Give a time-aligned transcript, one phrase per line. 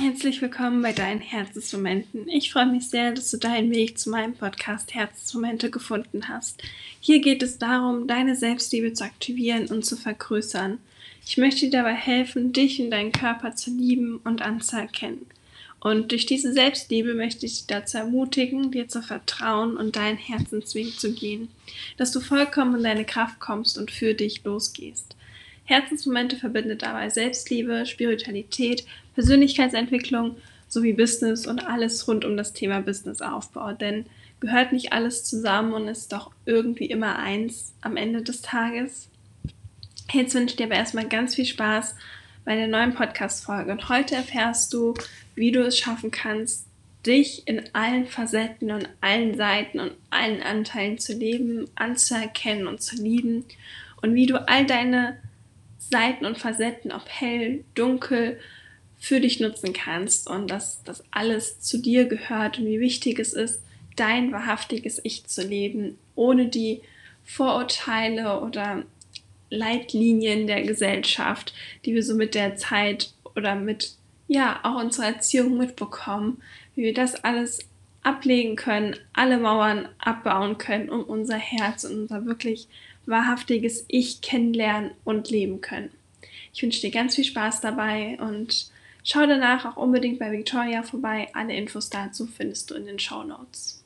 [0.00, 2.26] Herzlich willkommen bei deinen Herzensmomenten.
[2.26, 6.62] Ich freue mich sehr, dass du deinen Weg zu meinem Podcast Herzensmomente gefunden hast.
[7.00, 10.78] Hier geht es darum, deine Selbstliebe zu aktivieren und zu vergrößern.
[11.26, 15.26] Ich möchte dir dabei helfen, dich und deinen Körper zu lieben und anzuerkennen.
[15.80, 20.98] Und durch diese Selbstliebe möchte ich dich dazu ermutigen, dir zu vertrauen und deinen Herzensweg
[20.98, 21.48] zu gehen,
[21.98, 25.14] dass du vollkommen in deine Kraft kommst und für dich losgehst.
[25.70, 28.84] Herzensmomente verbindet dabei Selbstliebe, Spiritualität,
[29.14, 33.72] Persönlichkeitsentwicklung sowie Business und alles rund um das Thema Businessaufbau.
[33.74, 34.06] Denn
[34.40, 39.08] gehört nicht alles zusammen und ist doch irgendwie immer eins am Ende des Tages.
[40.12, 41.94] Jetzt wünsche ich dir aber erstmal ganz viel Spaß
[42.44, 43.70] bei der neuen Podcast-Folge.
[43.70, 44.94] Und heute erfährst du,
[45.36, 46.66] wie du es schaffen kannst,
[47.06, 52.96] dich in allen Facetten und allen Seiten und allen Anteilen zu leben, anzuerkennen und zu
[52.96, 53.44] lieben
[54.02, 55.16] und wie du all deine
[55.90, 58.38] Seiten und Facetten, ob hell, dunkel,
[58.98, 63.32] für dich nutzen kannst und dass das alles zu dir gehört und wie wichtig es
[63.32, 63.62] ist,
[63.96, 66.82] dein wahrhaftiges Ich zu leben, ohne die
[67.24, 68.84] Vorurteile oder
[69.48, 73.94] Leitlinien der Gesellschaft, die wir so mit der Zeit oder mit
[74.28, 76.42] ja auch unserer Erziehung mitbekommen,
[76.74, 77.66] wie wir das alles
[78.02, 82.68] ablegen können, alle Mauern abbauen können, um unser Herz und unser wirklich
[83.10, 85.90] wahrhaftiges Ich kennenlernen und leben können.
[86.52, 88.70] Ich wünsche dir ganz viel Spaß dabei und
[89.04, 91.28] schau danach auch unbedingt bei Victoria vorbei.
[91.34, 93.84] Alle Infos dazu findest du in den Show Notes.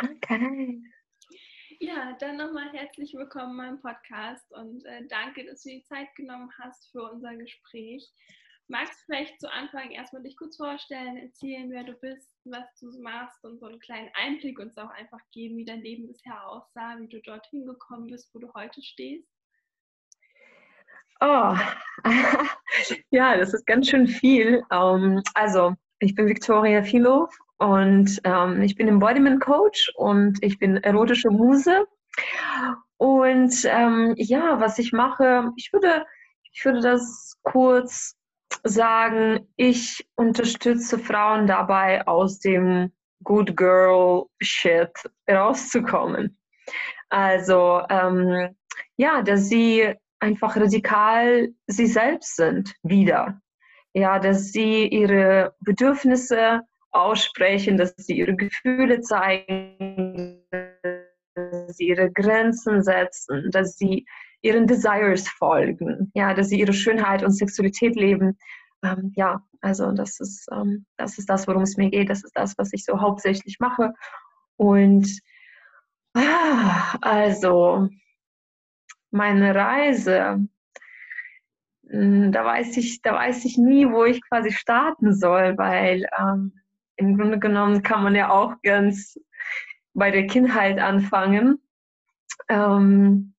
[0.00, 0.82] Okay.
[1.80, 6.12] Ja, dann nochmal herzlich willkommen in meinem Podcast und äh, danke, dass du die Zeit
[6.16, 8.08] genommen hast für unser Gespräch.
[8.70, 12.90] Magst du vielleicht zu Anfang erstmal dich kurz vorstellen, erzählen, wer du bist, was du
[13.00, 16.98] machst und so einen kleinen Einblick uns auch einfach geben, wie dein Leben bisher aussah,
[16.98, 19.26] wie du dorthin gekommen bist, wo du heute stehst?
[21.20, 21.56] Oh,
[23.10, 24.62] ja, das ist ganz schön viel.
[24.70, 30.76] Ähm, also, ich bin Victoria Philo und ähm, ich bin Embodiment Coach und ich bin
[30.76, 31.86] erotische Muse.
[32.98, 36.04] Und ähm, ja, was ich mache, ich würde,
[36.52, 38.17] ich würde das kurz
[38.64, 42.92] sagen, ich unterstütze Frauen dabei, aus dem
[43.24, 44.90] Good Girl Shit
[45.30, 46.38] rauszukommen.
[47.08, 48.54] Also, ähm,
[48.96, 53.40] ja, dass sie einfach radikal sie selbst sind, wieder.
[53.94, 60.44] Ja, dass sie ihre Bedürfnisse aussprechen, dass sie ihre Gefühle zeigen,
[61.34, 64.04] dass sie ihre Grenzen setzen, dass sie
[64.42, 68.38] ihren Desires folgen, ja, dass sie ihre Schönheit und Sexualität leben.
[68.82, 72.10] Ähm, ja, also das ist, ähm, das ist das, worum es mir geht.
[72.10, 73.92] Das ist das, was ich so hauptsächlich mache.
[74.56, 75.08] Und
[76.14, 77.88] ah, also
[79.10, 80.46] meine Reise,
[81.88, 86.52] hm, da weiß ich, da weiß ich nie, wo ich quasi starten soll, weil ähm,
[86.96, 89.18] im Grunde genommen kann man ja auch ganz
[89.94, 91.60] bei der Kindheit anfangen.
[92.48, 93.34] Ähm,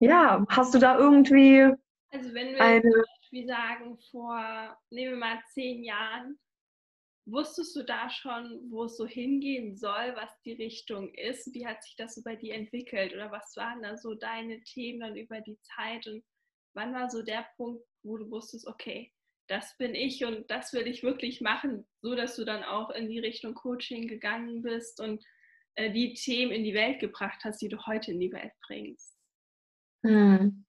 [0.00, 1.72] ja, hast du da irgendwie.
[2.12, 2.82] Also, wenn wir eine...
[2.82, 6.38] zum Beispiel sagen, vor, nehmen wir mal zehn Jahren,
[7.26, 11.54] wusstest du da schon, wo es so hingehen soll, was die Richtung ist?
[11.54, 13.14] Wie hat sich das so bei dir entwickelt?
[13.14, 16.06] Oder was waren da so deine Themen dann über die Zeit?
[16.06, 16.24] Und
[16.74, 19.12] wann war so der Punkt, wo du wusstest, okay,
[19.48, 23.08] das bin ich und das will ich wirklich machen, so dass du dann auch in
[23.08, 25.24] die Richtung Coaching gegangen bist und
[25.74, 29.19] äh, die Themen in die Welt gebracht hast, die du heute in die Welt bringst?
[30.02, 30.64] Hm.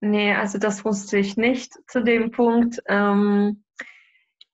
[0.00, 2.80] Nee, also das wusste ich nicht zu dem Punkt.
[2.86, 3.64] Ähm,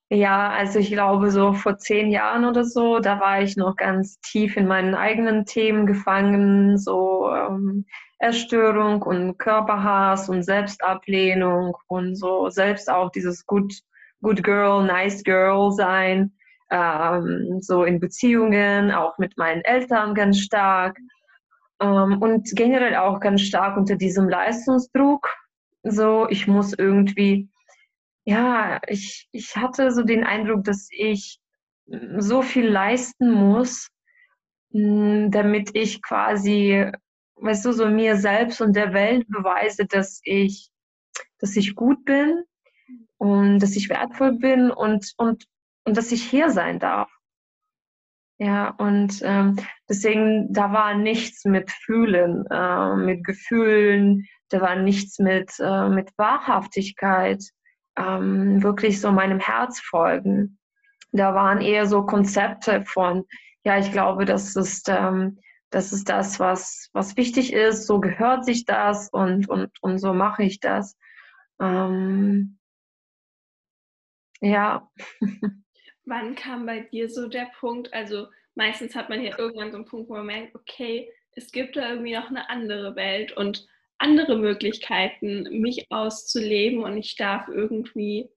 [0.09, 4.19] ja, also ich glaube, so vor zehn Jahren oder so, da war ich noch ganz
[4.21, 7.85] tief in meinen eigenen Themen gefangen, so ähm,
[8.19, 13.73] Erstörung und Körperhass und Selbstablehnung und so selbst auch dieses Good,
[14.21, 16.33] good Girl, Nice Girl sein,
[16.71, 20.97] ähm, so in Beziehungen, auch mit meinen Eltern ganz stark.
[21.79, 25.29] Ähm, und generell auch ganz stark unter diesem Leistungsdruck.
[25.83, 27.49] So, ich muss irgendwie,
[28.23, 31.39] ja, ich, ich hatte so den Eindruck, dass ich
[32.17, 33.89] so viel leisten muss,
[34.71, 36.91] hm, damit ich quasi,
[37.35, 40.69] weißt du, so mir selbst und der Welt beweise, dass ich,
[41.39, 42.43] dass ich gut bin
[43.17, 45.45] und dass ich wertvoll bin und, und,
[45.83, 47.14] und dass ich hier sein darf.
[48.37, 49.55] Ja, und ähm,
[49.87, 56.11] deswegen, da war nichts mit Fühlen, äh, mit Gefühlen, da war nichts mit, äh, mit
[56.17, 57.41] Wahrhaftigkeit,
[57.97, 60.59] ähm, wirklich so meinem Herz folgen.
[61.13, 63.23] Da waren eher so Konzepte von,
[63.63, 65.39] ja, ich glaube, das ist, ähm,
[65.69, 70.13] das ist das, was, was wichtig ist, so gehört sich das und, und, und so
[70.13, 70.97] mache ich das.
[71.61, 72.59] Ähm,
[74.41, 74.89] ja.
[76.05, 77.93] Wann kam bei dir so der Punkt?
[77.93, 81.75] Also meistens hat man ja irgendwann so einen Punkt, wo man merkt, okay, es gibt
[81.75, 83.67] da irgendwie noch eine andere Welt und
[83.97, 88.29] andere Möglichkeiten, mich auszuleben und ich darf irgendwie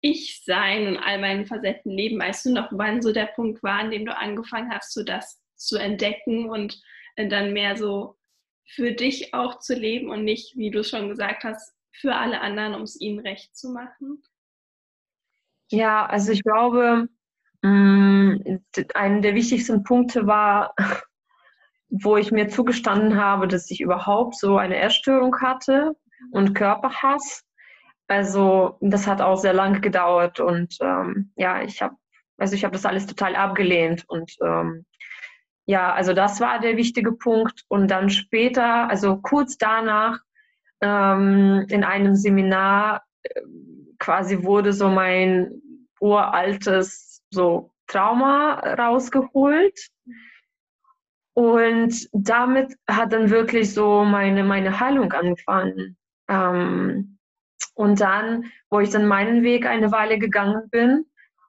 [0.00, 2.20] ich sein und all meinen Facetten leben.
[2.20, 5.42] Weißt du noch, wann so der Punkt war, an dem du angefangen hast, so das
[5.56, 6.80] zu entdecken und
[7.16, 8.16] äh, dann mehr so
[8.64, 12.74] für dich auch zu leben und nicht, wie du schon gesagt hast, für alle anderen,
[12.74, 14.22] um es ihnen recht zu machen?
[15.70, 17.08] Ja, also ich glaube,
[17.62, 18.36] mm,
[18.94, 20.74] einer der wichtigsten Punkte war,
[21.90, 25.96] wo ich mir zugestanden habe, dass ich überhaupt so eine Essstörung hatte
[26.32, 27.44] und Körperhass.
[28.08, 31.96] Also das hat auch sehr lange gedauert und ähm, ja, ich habe
[32.38, 34.86] also ich habe das alles total abgelehnt und ähm,
[35.66, 40.18] ja, also das war der wichtige Punkt und dann später, also kurz danach
[40.80, 43.02] ähm, in einem Seminar
[43.98, 45.60] quasi wurde so mein
[46.00, 49.88] uraltes so Trauma rausgeholt.
[51.34, 55.96] Und damit hat dann wirklich so meine, meine Heilung angefangen.
[56.28, 57.18] Ähm,
[57.74, 61.04] und dann, wo ich dann meinen Weg eine Weile gegangen bin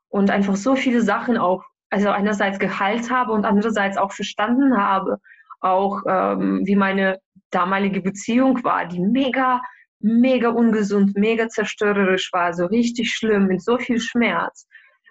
[0.10, 5.18] und einfach so viele Sachen auch, also einerseits geheilt habe und andererseits auch verstanden habe,
[5.60, 9.60] auch ähm, wie meine damalige Beziehung war, die mega,
[10.00, 14.68] mega ungesund, mega zerstörerisch war, so richtig schlimm, mit so viel Schmerz.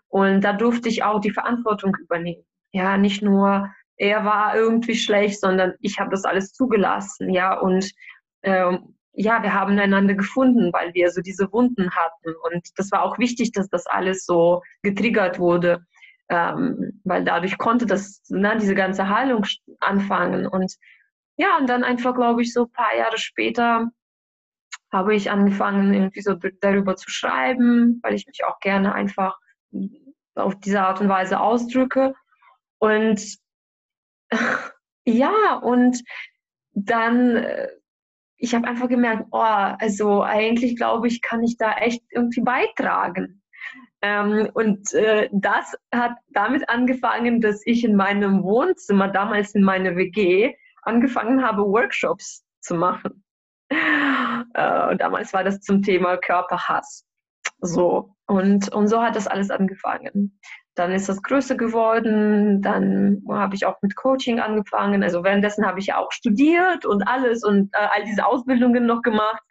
[0.09, 2.45] Und da durfte ich auch die Verantwortung übernehmen.
[2.73, 7.31] Ja, nicht nur er war irgendwie schlecht, sondern ich habe das alles zugelassen.
[7.31, 7.91] Ja, und
[8.43, 12.35] ähm, ja, wir haben einander gefunden, weil wir so diese Wunden hatten.
[12.45, 15.85] Und das war auch wichtig, dass das alles so getriggert wurde,
[16.29, 19.45] ähm, weil dadurch konnte das, ne, diese ganze Heilung
[19.81, 20.47] anfangen.
[20.47, 20.77] Und
[21.37, 23.91] ja, und dann einfach, glaube ich, so ein paar Jahre später
[24.91, 29.39] habe ich angefangen, irgendwie so darüber zu schreiben, weil ich mich auch gerne einfach
[30.35, 32.15] auf diese Art und Weise ausdrücke.
[32.79, 33.21] Und
[35.05, 36.03] ja, und
[36.73, 37.69] dann, äh,
[38.37, 43.43] ich habe einfach gemerkt, oh, also eigentlich glaube ich, kann ich da echt irgendwie beitragen.
[44.01, 49.97] Ähm, und äh, das hat damit angefangen, dass ich in meinem Wohnzimmer, damals in meiner
[49.97, 53.25] WG, angefangen habe, Workshops zu machen.
[53.71, 57.05] Äh, damals war das zum Thema Körperhass.
[57.61, 58.15] So.
[58.27, 60.39] Und, und so hat das alles angefangen.
[60.75, 65.03] Dann ist das größer geworden, dann habe ich auch mit Coaching angefangen.
[65.03, 69.03] Also währenddessen habe ich ja auch studiert und alles und äh, all diese Ausbildungen noch
[69.03, 69.43] gemacht.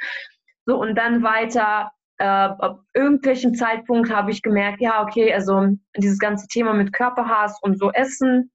[0.65, 5.67] So, und dann weiter, äh, ab irgendwelchem Zeitpunkt habe ich gemerkt, ja, okay, also
[5.97, 8.51] dieses ganze Thema mit Körperhass und so Essen,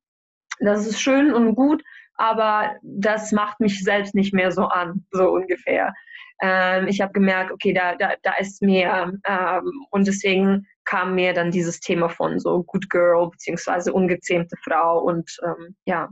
[0.61, 1.83] das ist schön und gut,
[2.15, 5.93] aber das macht mich selbst nicht mehr so an, so ungefähr.
[6.41, 9.13] Ähm, ich habe gemerkt, okay, da, da, da ist mehr.
[9.25, 15.01] Ähm, und deswegen kam mir dann dieses Thema von so Good Girl beziehungsweise ungezähmte Frau
[15.01, 16.09] und ähm, ja.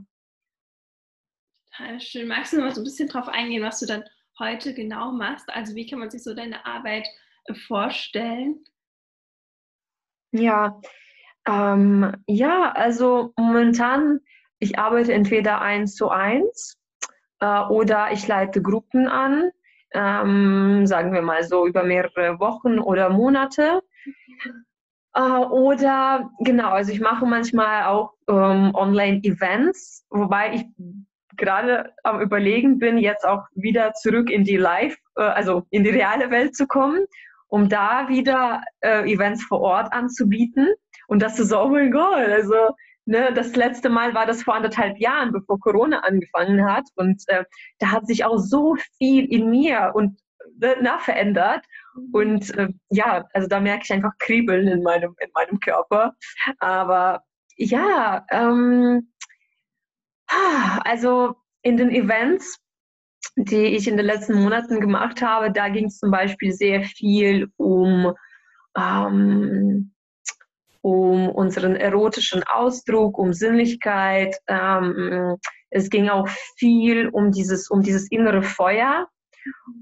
[1.77, 2.27] Total schön.
[2.27, 4.03] Magst du noch mal so ein bisschen drauf eingehen, was du dann
[4.39, 5.49] heute genau machst?
[5.49, 7.07] Also wie kann man sich so deine Arbeit
[7.45, 8.63] äh, vorstellen?
[10.31, 10.79] Ja,
[11.47, 14.21] ähm, ja, also momentan
[14.61, 16.77] ich arbeite entweder eins zu eins
[17.39, 19.49] äh, oder ich leite Gruppen an,
[19.93, 23.81] ähm, sagen wir mal so über mehrere Wochen oder Monate.
[25.15, 30.65] Äh, oder genau, also ich mache manchmal auch ähm, Online-Events, wobei ich
[31.37, 35.89] gerade am Überlegen bin, jetzt auch wieder zurück in die Live, äh, also in die
[35.89, 37.05] reale Welt zu kommen,
[37.47, 40.67] um da wieder äh, Events vor Ort anzubieten.
[41.07, 42.75] Und das ist, oh mein Gott, also
[43.11, 46.85] Ne, das letzte Mal war das vor anderthalb Jahren, bevor Corona angefangen hat.
[46.95, 47.43] Und äh,
[47.79, 50.17] da hat sich auch so viel in mir und
[50.61, 51.65] äh, na, verändert.
[52.13, 56.13] Und äh, ja, also da merke ich einfach Kribbeln in meinem, in meinem Körper.
[56.59, 57.21] Aber
[57.57, 59.11] ja, ähm,
[60.85, 62.61] also in den Events,
[63.35, 67.51] die ich in den letzten Monaten gemacht habe, da ging es zum Beispiel sehr viel
[67.57, 68.13] um
[68.77, 69.91] ähm,
[70.81, 74.35] um unseren erotischen Ausdruck, um Sinnlichkeit.
[74.47, 75.37] Ähm,
[75.69, 79.07] es ging auch viel um dieses, um dieses innere Feuer,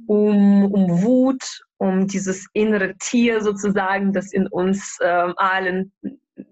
[0.07, 1.43] um, um Wut,
[1.77, 5.91] um dieses innere Tier sozusagen, das in uns ähm, allen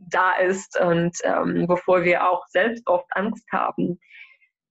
[0.09, 3.99] da ist und ähm, wovor wir auch selbst oft Angst haben.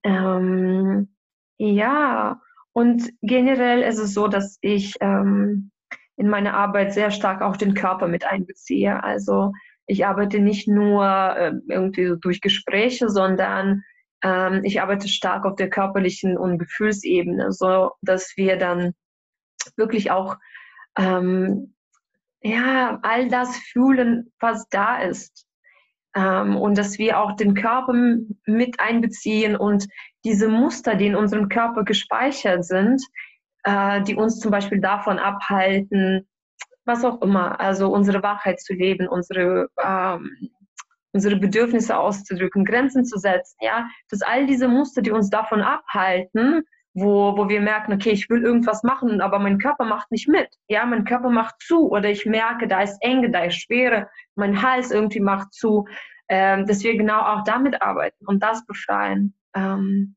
[0.03, 1.15] Ähm,
[1.59, 2.41] ja,
[2.73, 5.71] und generell ist es so, dass ich ähm,
[6.17, 9.03] in meiner Arbeit sehr stark auch den Körper mit einbeziehe.
[9.03, 9.53] Also
[9.87, 11.05] ich arbeite nicht nur
[11.37, 13.83] äh, irgendwie so durch Gespräche, sondern
[14.23, 18.95] ähm, ich arbeite stark auf der körperlichen und Gefühlsebene, so dass wir dann
[19.77, 20.37] wirklich auch
[20.97, 21.75] ähm,
[22.43, 25.47] ja, all das fühlen, was da ist.
[26.15, 27.93] Ähm, und dass wir auch den Körper
[28.47, 29.87] mit einbeziehen und
[30.25, 33.03] diese Muster, die in unserem Körper gespeichert sind,
[33.67, 36.27] äh, die uns zum Beispiel davon abhalten,
[36.85, 40.31] was auch immer, also unsere Wahrheit zu leben, unsere, ähm,
[41.13, 46.63] unsere Bedürfnisse auszudrücken, Grenzen zu setzen, ja, dass all diese Muster, die uns davon abhalten,
[46.95, 50.49] wo, wo wir merken, okay, ich will irgendwas machen, aber mein Körper macht nicht mit.
[50.69, 54.63] Ja, mein Körper macht zu oder ich merke, da ist Enge, da ist Schwere, mein
[54.63, 55.87] Hals irgendwie macht zu,
[56.29, 59.35] ähm, dass wir genau auch damit arbeiten und das befreien.
[59.55, 60.16] Ähm,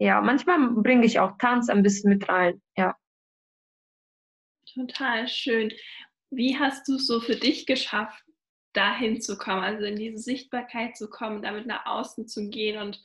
[0.00, 2.96] ja, manchmal bringe ich auch Tanz ein bisschen mit rein, ja.
[4.74, 5.72] Total schön.
[6.30, 8.24] Wie hast du es so für dich geschafft,
[8.72, 13.02] dahin zu kommen, also in diese Sichtbarkeit zu kommen, damit nach außen zu gehen und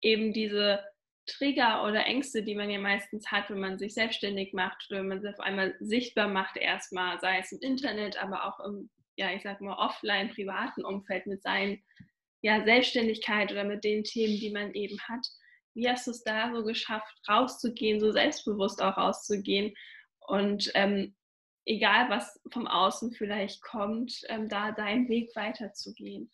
[0.00, 0.82] eben diese
[1.26, 5.08] Trigger oder Ängste, die man ja meistens hat, wenn man sich selbstständig macht oder wenn
[5.08, 9.30] man sich auf einmal sichtbar macht, erstmal, sei es im Internet, aber auch im, ja,
[9.32, 11.82] ich sag mal, offline, privaten Umfeld mit seinen,
[12.40, 15.26] ja, Selbstständigkeit oder mit den Themen, die man eben hat.
[15.80, 19.74] Wie hast du es da so geschafft, rauszugehen, so selbstbewusst auch rauszugehen
[20.20, 21.14] und ähm,
[21.64, 26.30] egal was vom Außen vielleicht kommt, ähm, da deinen Weg weiterzugehen?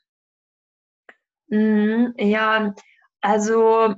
[1.47, 2.75] Mhm, ja,
[3.21, 3.95] also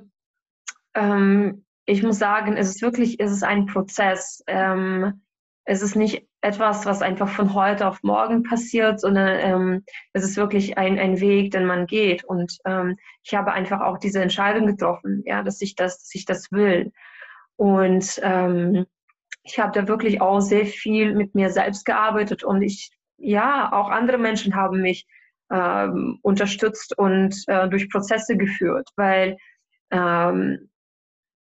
[0.92, 4.44] ähm, ich muss sagen, es ist wirklich, es ist ein Prozess.
[4.46, 5.22] Ähm,
[5.64, 10.36] es ist nicht etwas, was einfach von heute auf morgen passiert, sondern ähm, es ist
[10.36, 12.24] wirklich ein, ein Weg, den man geht.
[12.24, 16.24] Und ähm, ich habe einfach auch diese Entscheidung getroffen, ja, dass ich das, dass ich
[16.26, 16.92] das will.
[17.56, 18.86] Und ähm,
[19.42, 23.90] ich habe da wirklich auch sehr viel mit mir selbst gearbeitet und ich, ja, auch
[23.90, 25.06] andere Menschen haben mich
[25.50, 29.38] ähm, unterstützt und äh, durch Prozesse geführt, weil
[29.90, 30.68] ähm,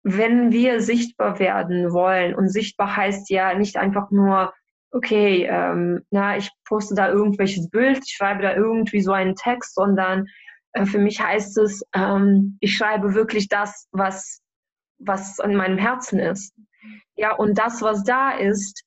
[0.03, 4.53] wenn wir sichtbar werden wollen, und sichtbar heißt ja nicht einfach nur,
[4.93, 9.75] okay, ähm, na, ich poste da irgendwelches Bild, ich schreibe da irgendwie so einen Text,
[9.75, 10.27] sondern
[10.73, 14.41] äh, für mich heißt es, ähm, ich schreibe wirklich das, was,
[14.99, 16.55] was an meinem Herzen ist.
[17.17, 18.85] Ja, und das, was da ist,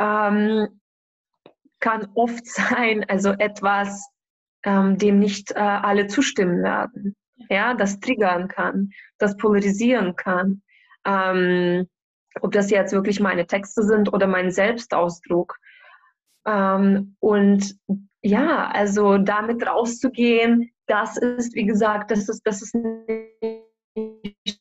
[0.00, 0.80] ähm,
[1.80, 4.08] kann oft sein, also etwas,
[4.64, 7.16] ähm, dem nicht äh, alle zustimmen werden
[7.48, 10.62] ja, das triggern kann, das polarisieren kann.
[11.04, 11.88] Ähm,
[12.40, 15.56] ob das jetzt wirklich meine Texte sind oder mein Selbstausdruck.
[16.46, 17.76] Ähm, und
[18.22, 24.60] ja, also damit rauszugehen, das ist, wie gesagt, das ist, das ist nicht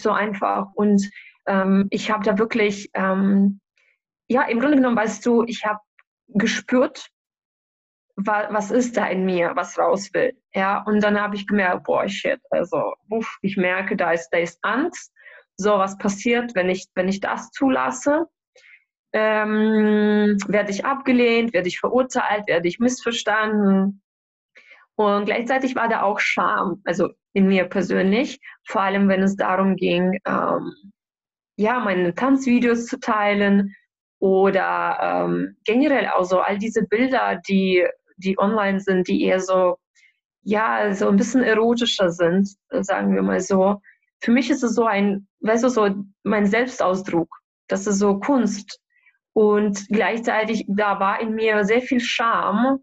[0.00, 0.68] so einfach.
[0.74, 1.10] Und
[1.46, 3.60] ähm, ich habe da wirklich, ähm,
[4.28, 5.80] ja, im Grunde genommen, weißt du, ich habe
[6.28, 7.08] gespürt,
[8.16, 10.36] was ist da in mir, was raus will.
[10.52, 14.38] Ja, und dann habe ich gemerkt, boah, shit, also, uff, ich merke, da ist, da
[14.38, 15.12] ist Angst.
[15.58, 18.26] So, was passiert, wenn ich, wenn ich das zulasse?
[19.12, 24.02] Ähm, werde ich abgelehnt, werde ich verurteilt, werde ich missverstanden.
[24.96, 29.76] Und gleichzeitig war da auch Scham, also in mir persönlich, vor allem wenn es darum
[29.76, 30.72] ging, ähm,
[31.56, 33.74] ja, meine Tanzvideos zu teilen
[34.20, 37.84] oder ähm, generell also all diese Bilder, die
[38.18, 39.78] die online sind, die eher so,
[40.42, 43.80] ja, so ein bisschen erotischer sind, sagen wir mal so.
[44.20, 45.88] Für mich ist es so ein, weißt du, so
[46.22, 47.28] mein Selbstausdruck.
[47.68, 48.80] Das ist so Kunst.
[49.32, 52.78] Und gleichzeitig, da war in mir sehr viel Scham.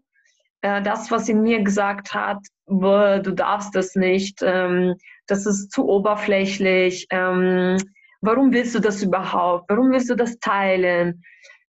[0.62, 4.94] Äh, das, was in mir gesagt hat, du darfst das nicht, ähm,
[5.26, 7.76] das ist zu oberflächlich, ähm,
[8.20, 11.22] warum willst du das überhaupt, warum willst du das teilen?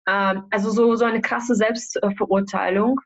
[0.07, 2.99] Ähm, also so, so eine krasse Selbstverurteilung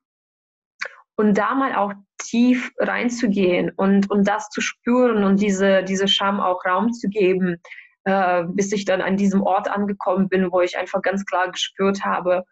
[1.15, 6.39] und da mal auch tief reinzugehen und, und das zu spüren und diese, diese Scham
[6.39, 7.57] auch Raum zu geben,
[8.05, 12.03] äh, bis ich dann an diesem Ort angekommen bin, wo ich einfach ganz klar gespürt
[12.03, 12.43] habe,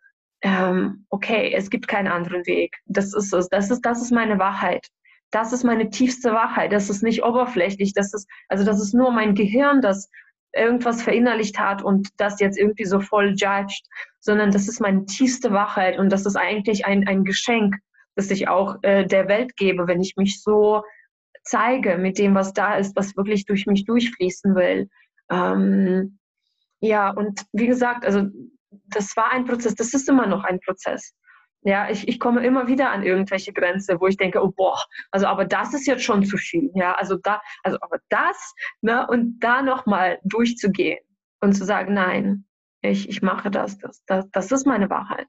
[0.41, 2.77] ähm, okay, es gibt keinen anderen Weg.
[2.85, 3.49] Das ist es.
[3.49, 4.87] Das ist, das ist meine Wahrheit.
[5.31, 6.71] Das ist meine tiefste Wahrheit.
[6.71, 7.93] Das ist nicht oberflächlich.
[7.93, 10.09] Das ist, also das ist nur mein Gehirn, das
[10.53, 13.83] irgendwas verinnerlicht hat und das jetzt irgendwie so voll judged,
[14.19, 17.75] sondern das ist meine tiefste Wahrheit und das ist eigentlich ein, ein Geschenk,
[18.19, 20.83] das ich auch äh, der Welt gebe, wenn ich mich so
[21.43, 24.89] zeige mit dem, was da ist, was wirklich durch mich durchfließen will.
[25.31, 26.19] Ähm,
[26.81, 28.23] ja, und wie gesagt, also
[28.87, 31.13] das war ein Prozess, das ist immer noch ein Prozess.
[31.61, 34.79] Ja, ich, ich komme immer wieder an irgendwelche Grenzen, wo ich denke, oh boah,
[35.11, 36.71] also aber das ist jetzt schon zu viel.
[36.73, 40.99] Ja, also da, also aber das, ne, und da nochmal durchzugehen
[41.41, 42.45] und zu sagen, nein,
[42.81, 45.27] ich, ich mache das, das, das, das ist meine Wahrheit.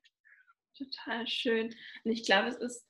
[0.81, 1.75] Total schön.
[2.05, 2.87] Und ich glaube, es ist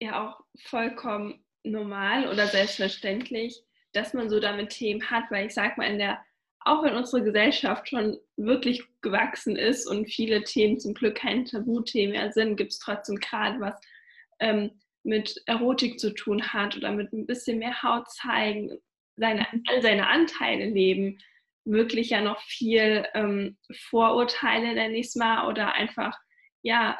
[0.00, 5.74] ja auch vollkommen normal oder selbstverständlich, dass man so damit Themen hat, weil ich sage
[5.76, 6.24] mal, in der,
[6.60, 12.12] auch in unserer Gesellschaft schon wirklich gewachsen ist und viele Themen zum Glück kein Tabuthema
[12.12, 13.80] mehr sind, gibt es trotzdem gerade was
[14.38, 18.78] ähm, mit Erotik zu tun hat oder mit ein bisschen mehr Haut zeigen,
[19.16, 21.18] seine, all seine Anteile leben,
[21.64, 23.58] wirklich ja noch viel ähm,
[23.88, 26.16] Vorurteile, ich es mal, oder einfach,
[26.62, 26.98] ja,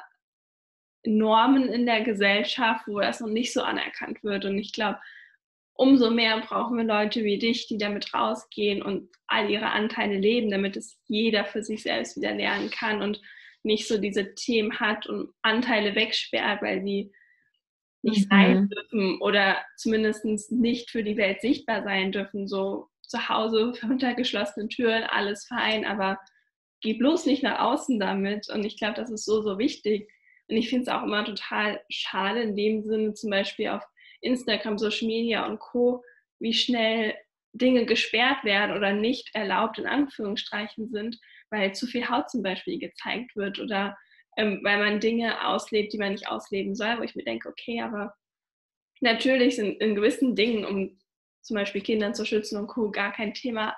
[1.04, 4.44] Normen in der Gesellschaft, wo das noch nicht so anerkannt wird.
[4.44, 4.98] Und ich glaube,
[5.74, 10.50] umso mehr brauchen wir Leute wie dich, die damit rausgehen und all ihre Anteile leben,
[10.50, 13.20] damit es jeder für sich selbst wieder lernen kann und
[13.62, 17.12] nicht so diese Themen hat und Anteile wegsperrt, weil sie
[18.02, 18.34] nicht mhm.
[18.34, 22.48] sein dürfen oder zumindest nicht für die Welt sichtbar sein dürfen.
[22.48, 26.18] So zu Hause hinter geschlossenen Türen, alles fein, aber
[26.80, 28.48] geh bloß nicht nach außen damit.
[28.48, 30.10] Und ich glaube, das ist so, so wichtig.
[30.52, 33.82] Und ich finde es auch immer total schade in dem Sinne, zum Beispiel auf
[34.20, 36.04] Instagram, Social Media und Co.,
[36.40, 37.14] wie schnell
[37.54, 41.18] Dinge gesperrt werden oder nicht erlaubt in Anführungsstrichen sind,
[41.48, 43.96] weil zu viel Haut zum Beispiel gezeigt wird oder
[44.36, 47.80] ähm, weil man Dinge auslebt, die man nicht ausleben soll, wo ich mir denke, okay,
[47.80, 48.14] aber
[49.00, 50.98] natürlich sind in gewissen Dingen, um
[51.40, 53.74] zum Beispiel Kindern zu schützen und Co., gar kein Thema.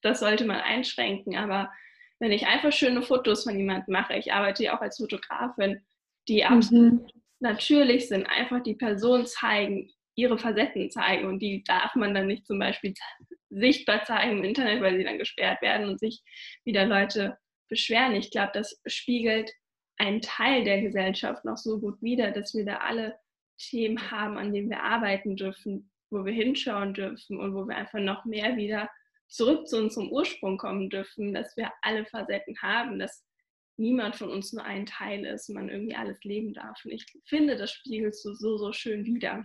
[0.00, 1.70] Das sollte man einschränken, aber
[2.18, 5.80] wenn ich einfach schöne Fotos von jemandem mache, ich arbeite ja auch als Fotografin,
[6.28, 6.52] die mhm.
[6.52, 12.26] absolut natürlich sind, einfach die Person zeigen, ihre Facetten zeigen und die darf man dann
[12.26, 12.94] nicht zum Beispiel
[13.50, 16.22] sichtbar zeigen im Internet, weil sie dann gesperrt werden und sich
[16.64, 17.36] wieder Leute
[17.68, 18.14] beschweren.
[18.14, 19.52] Ich glaube, das spiegelt
[19.98, 23.18] einen Teil der Gesellschaft noch so gut wider, dass wir da alle
[23.58, 28.00] Themen haben, an denen wir arbeiten dürfen, wo wir hinschauen dürfen und wo wir einfach
[28.00, 28.90] noch mehr wieder
[29.28, 33.24] zurück zu unserem Ursprung kommen dürfen, dass wir alle Facetten haben, dass
[33.76, 36.80] niemand von uns nur ein Teil ist man irgendwie alles leben darf.
[36.84, 39.44] Und ich finde, das spiegelst du so, so schön wieder.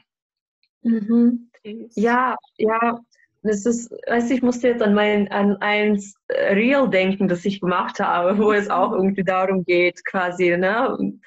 [0.83, 1.51] Mhm.
[1.95, 3.00] Ja, ja,
[3.43, 7.45] das ist, weißt du, ich musste jetzt an mein, an eins äh, Real denken, das
[7.45, 11.19] ich gemacht habe, wo es auch irgendwie darum geht, quasi, ne,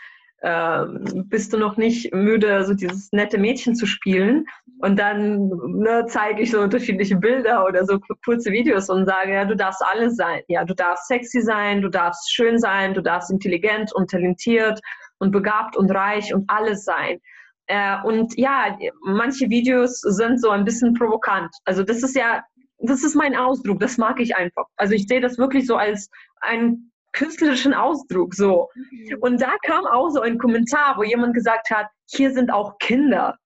[0.42, 4.46] ähm, bist du noch nicht müde, so dieses nette Mädchen zu spielen.
[4.84, 9.46] Und dann ne, zeige ich so unterschiedliche Bilder oder so kurze Videos und sage, ja,
[9.46, 10.42] du darfst alles sein.
[10.46, 14.78] Ja, du darfst sexy sein, du darfst schön sein, du darfst intelligent und talentiert
[15.20, 17.18] und begabt und reich und alles sein.
[17.66, 21.48] Äh, und ja, manche Videos sind so ein bisschen provokant.
[21.64, 22.44] Also das ist ja,
[22.76, 24.66] das ist mein Ausdruck, das mag ich einfach.
[24.76, 26.10] Also ich sehe das wirklich so als
[26.42, 28.68] einen künstlerischen Ausdruck so.
[28.74, 29.16] Mhm.
[29.20, 33.38] Und da kam auch so ein Kommentar, wo jemand gesagt hat, hier sind auch Kinder.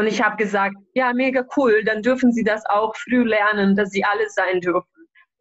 [0.00, 3.90] Und ich habe gesagt, ja, mega cool, dann dürfen sie das auch früh lernen, dass
[3.90, 4.88] sie alles sein dürfen.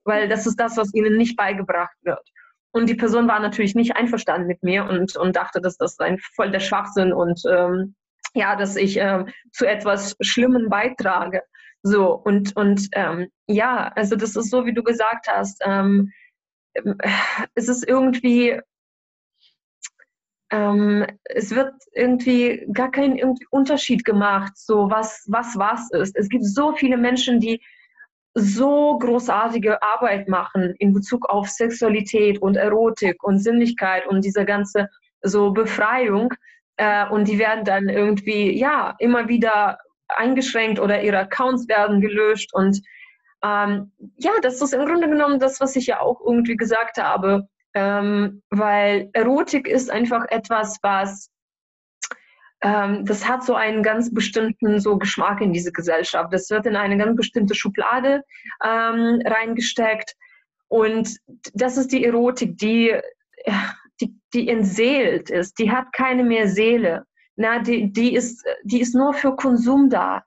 [0.03, 2.19] Weil das ist das, was ihnen nicht beigebracht wird.
[2.71, 6.19] Und die Person war natürlich nicht einverstanden mit mir und, und dachte, dass das ein
[6.35, 7.95] voll der Schwachsinn und ähm,
[8.33, 11.41] ja, dass ich äh, zu etwas Schlimmem beitrage.
[11.81, 16.11] So, und, und ähm, ja, also das ist so, wie du gesagt hast, ähm,
[17.55, 18.59] es ist irgendwie,
[20.51, 26.15] ähm, es wird irgendwie gar kein irgendwie Unterschied gemacht, so was, was was ist.
[26.15, 27.61] Es gibt so viele Menschen, die
[28.33, 34.87] so großartige Arbeit machen in Bezug auf Sexualität und Erotik und Sinnlichkeit und diese ganze
[35.21, 36.33] so Befreiung.
[36.77, 42.53] Äh, und die werden dann irgendwie, ja, immer wieder eingeschränkt oder ihre Accounts werden gelöscht.
[42.53, 42.81] Und
[43.43, 47.47] ähm, ja, das ist im Grunde genommen das, was ich ja auch irgendwie gesagt habe.
[47.73, 51.29] Ähm, weil Erotik ist einfach etwas, was
[52.61, 56.33] ähm, das hat so einen ganz bestimmten so Geschmack in diese Gesellschaft.
[56.33, 58.23] Das wird in eine ganz bestimmte Schublade
[58.63, 60.15] ähm, reingesteckt.
[60.67, 61.17] Und
[61.53, 62.99] das ist die Erotik, die
[64.01, 67.05] die, die entseelt ist, die hat keine mehr Seele.
[67.35, 70.23] Na, die, die, ist, die ist nur für Konsum da.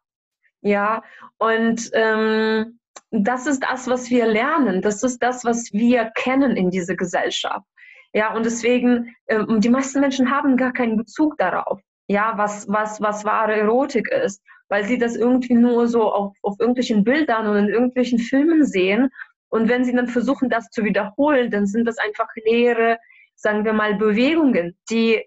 [0.63, 1.03] Ja,
[1.39, 2.79] und ähm,
[3.11, 4.83] das ist das, was wir lernen.
[4.83, 7.67] Das ist das, was wir kennen in dieser Gesellschaft.
[8.15, 13.01] Ja, und deswegen, ähm, die meisten Menschen haben gar keinen Bezug darauf, ja, was, was,
[13.01, 17.57] was wahre Erotik ist, weil sie das irgendwie nur so auf, auf irgendwelchen Bildern und
[17.57, 19.09] in irgendwelchen Filmen sehen.
[19.49, 22.99] Und wenn sie dann versuchen, das zu wiederholen, dann sind das einfach leere
[23.43, 25.23] sagen wir mal, Bewegungen, die,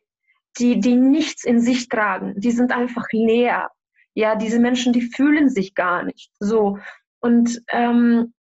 [0.57, 2.33] die, die nichts in sich tragen.
[2.37, 3.69] Die sind einfach leer.
[4.13, 6.79] Ja, diese Menschen, die fühlen sich gar nicht so.
[7.25, 8.35] Und, ähm,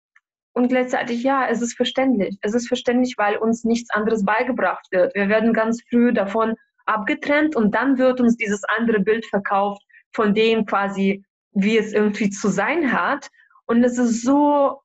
[0.54, 2.38] und gleichzeitig, ja, es ist verständlich.
[2.40, 5.14] Es ist verständlich, weil uns nichts anderes beigebracht wird.
[5.14, 6.54] Wir werden ganz früh davon
[6.86, 9.82] abgetrennt und dann wird uns dieses andere Bild verkauft
[10.14, 13.28] von dem quasi, wie es irgendwie zu sein hat.
[13.66, 14.80] Und es ist so,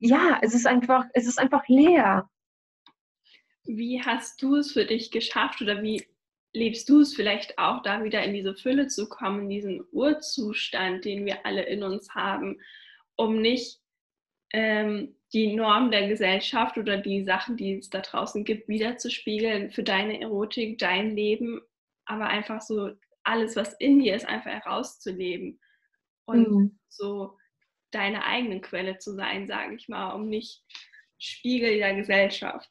[0.00, 2.28] ja, es ist einfach, es ist einfach leer.
[3.62, 6.04] Wie hast du es für dich geschafft oder wie
[6.52, 11.26] lebst du es vielleicht auch, da wieder in diese Fülle zu kommen, diesen Urzustand, den
[11.26, 12.60] wir alle in uns haben,
[13.18, 13.80] um nicht
[14.52, 19.82] ähm, die Norm der Gesellschaft oder die Sachen, die es da draußen gibt, wiederzuspiegeln für
[19.82, 21.60] deine Erotik, dein Leben,
[22.06, 22.92] aber einfach so
[23.24, 25.60] alles, was in dir ist, einfach herauszuleben
[26.24, 26.78] und mhm.
[26.88, 27.36] so
[27.90, 30.62] deine eigene Quelle zu sein, sage ich mal, um nicht
[31.18, 32.70] Spiegel der Gesellschaft.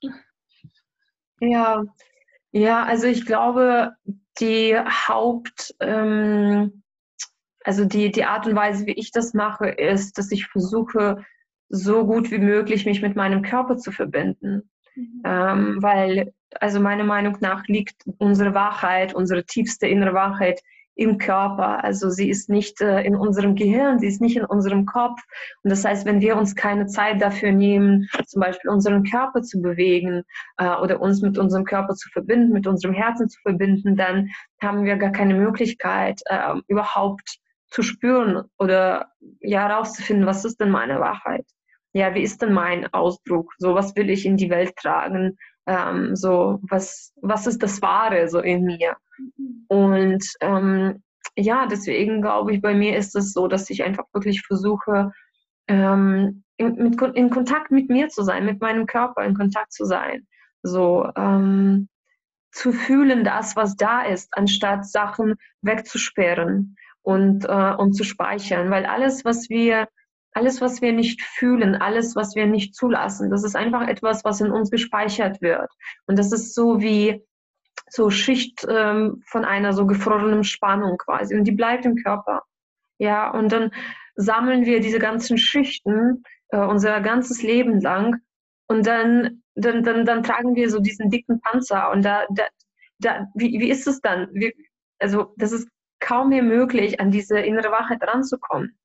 [1.39, 1.83] Ja,
[2.51, 3.95] ja, also ich glaube,
[4.39, 6.81] die Haupt, ähm,
[7.63, 11.23] also die, die Art und Weise, wie ich das mache, ist, dass ich versuche,
[11.69, 14.69] so gut wie möglich mich mit meinem Körper zu verbinden.
[14.95, 15.21] Mhm.
[15.25, 20.61] Ähm, weil, also meiner Meinung nach liegt unsere Wahrheit, unsere tiefste innere Wahrheit
[20.97, 21.83] im Körper.
[21.83, 25.21] Also sie ist nicht äh, in unserem Gehirn, sie ist nicht in unserem Kopf.
[25.63, 29.61] Und das heißt, wenn wir uns keine Zeit dafür nehmen, zum Beispiel unseren Körper zu
[29.61, 30.23] bewegen
[30.57, 34.29] äh, oder uns mit unserem Körper zu verbinden, mit unserem Herzen zu verbinden, dann
[34.61, 37.37] haben wir gar keine Möglichkeit, äh, überhaupt
[37.69, 41.45] zu spüren oder ja herauszufinden, was ist denn meine Wahrheit?
[41.93, 43.53] Ja, wie ist denn mein Ausdruck?
[43.57, 45.37] So, was will ich in die Welt tragen?
[45.65, 48.95] Ähm, so, was, was ist das Wahre so in mir?
[49.67, 51.03] Und ähm,
[51.35, 55.11] ja, deswegen glaube ich, bei mir ist es so, dass ich einfach wirklich versuche,
[55.67, 59.85] ähm, in, mit, in Kontakt mit mir zu sein, mit meinem Körper in Kontakt zu
[59.85, 60.27] sein.
[60.63, 61.89] So, ähm,
[62.51, 66.75] zu fühlen, das, was da ist, anstatt Sachen wegzusperren
[67.07, 68.69] und, äh, und zu speichern.
[68.69, 69.87] Weil alles, was wir,
[70.33, 74.41] alles, was wir nicht fühlen, alles, was wir nicht zulassen, das ist einfach etwas, was
[74.41, 75.69] in uns gespeichert wird.
[76.05, 77.23] Und das ist so wie,
[77.89, 82.41] so Schicht ähm, von einer so gefrorenen Spannung quasi und die bleibt im Körper.
[82.97, 83.71] Ja, und dann
[84.15, 88.17] sammeln wir diese ganzen Schichten äh, unser ganzes Leben lang
[88.67, 92.43] und dann, dann, dann, dann tragen wir so diesen dicken Panzer und da, da,
[92.99, 94.27] da wie, wie ist es dann?
[94.33, 94.53] Wie,
[94.99, 98.77] also das ist kaum mehr möglich, an diese innere Wahrheit ranzukommen.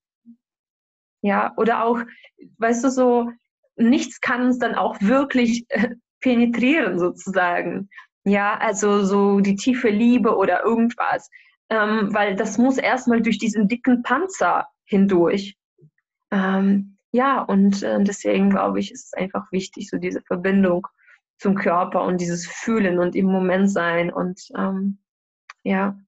[1.22, 2.00] Ja, oder auch,
[2.58, 3.30] weißt du, so,
[3.76, 7.88] nichts kann uns dann auch wirklich äh, penetrieren sozusagen.
[8.24, 11.30] Ja, also so die tiefe Liebe oder irgendwas.
[11.70, 15.56] Ähm, weil das muss erstmal durch diesen dicken Panzer hindurch.
[16.30, 20.86] Ähm, ja, und äh, deswegen glaube ich, ist es einfach wichtig, so diese Verbindung
[21.38, 24.98] zum Körper und dieses Fühlen und im Moment sein und ähm,
[25.62, 25.98] ja.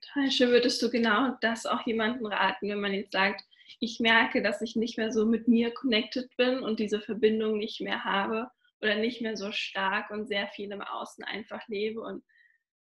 [0.00, 0.50] Total schön.
[0.50, 3.44] Würdest du genau das auch jemandem raten, wenn man jetzt sagt,
[3.80, 7.80] ich merke, dass ich nicht mehr so mit mir connected bin und diese Verbindung nicht
[7.80, 12.22] mehr habe oder nicht mehr so stark und sehr viel im Außen einfach lebe und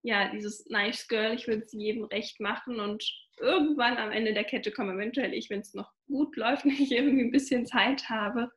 [0.02, 3.02] ja, dieses Nice Girl, ich will es jedem recht machen und
[3.40, 7.24] irgendwann am Ende der Kette komme eventuell ich, wenn es noch gut läuft, nicht irgendwie
[7.24, 8.50] ein bisschen Zeit habe.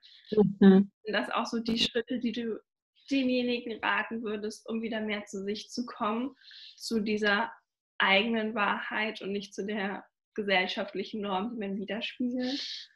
[0.59, 0.91] Mhm.
[1.05, 2.59] Das auch so die Schritte, die du
[3.09, 6.35] demjenigen raten würdest, um wieder mehr zu sich zu kommen,
[6.75, 7.49] zu dieser
[7.99, 10.05] eigenen Wahrheit und nicht zu der
[10.35, 12.89] gesellschaftlichen Norm, die man widerspiegelt?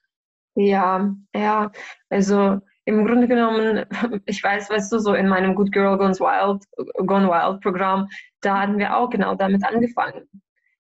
[0.55, 1.71] Ja, ja,
[2.09, 3.85] also im Grunde genommen,
[4.25, 6.63] ich weiß, weißt du, so in meinem Good Girl Gone Wild,
[7.07, 8.07] Gone Wild Programm,
[8.41, 10.27] da hatten wir auch genau damit angefangen.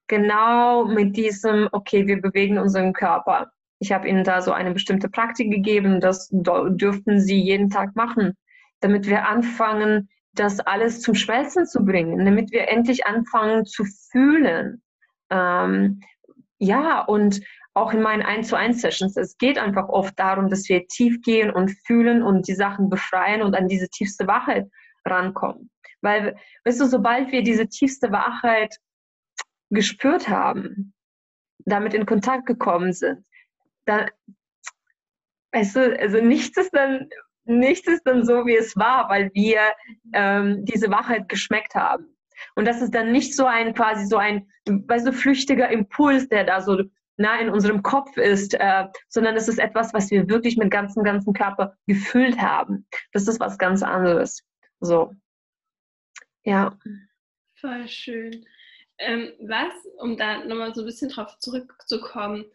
[0.07, 3.51] Genau mit diesem, okay, wir bewegen unseren Körper.
[3.79, 8.33] Ich habe ihnen da so eine bestimmte Praktik gegeben, das dürften sie jeden Tag machen,
[8.81, 14.81] damit wir anfangen, das alles zum Schmelzen zu bringen, damit wir endlich anfangen zu fühlen.
[15.29, 16.01] Ähm,
[16.57, 17.41] ja, und
[17.73, 19.15] auch in meinen 1 zu 1 Sessions.
[19.17, 23.41] Es geht einfach oft darum, dass wir tief gehen und fühlen und die Sachen befreien
[23.41, 24.69] und an diese tiefste Wahrheit
[25.05, 25.69] rankommen.
[26.01, 28.75] Weil, weißt du, sobald wir diese tiefste Wahrheit
[29.69, 30.93] gespürt haben,
[31.59, 33.25] damit in Kontakt gekommen sind,
[33.85, 34.09] dann,
[35.53, 37.09] weißt du, also nichts ist dann,
[37.59, 39.59] nichts ist dann so, wie es war, weil wir
[40.13, 42.05] ähm, diese Wahrheit geschmeckt haben.
[42.55, 46.43] Und das ist dann nicht so ein quasi so ein, weißt du, flüchtiger Impuls, der
[46.43, 46.81] da so
[47.17, 51.03] nah in unserem Kopf ist, äh, sondern es ist etwas, was wir wirklich mit ganzem,
[51.03, 52.87] ganzen Körper gefühlt haben.
[53.13, 54.43] Das ist was ganz anderes.
[54.79, 55.13] So.
[56.43, 56.77] Ja.
[57.55, 58.45] Voll schön.
[58.97, 62.45] Ähm, was, um da nochmal so ein bisschen drauf zurückzukommen,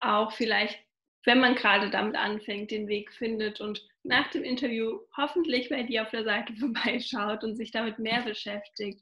[0.00, 0.78] auch vielleicht,
[1.24, 6.02] wenn man gerade damit anfängt, den Weg findet und nach dem Interview hoffentlich bei dir
[6.02, 9.00] auf der Seite vorbeischaut und sich damit mehr beschäftigt,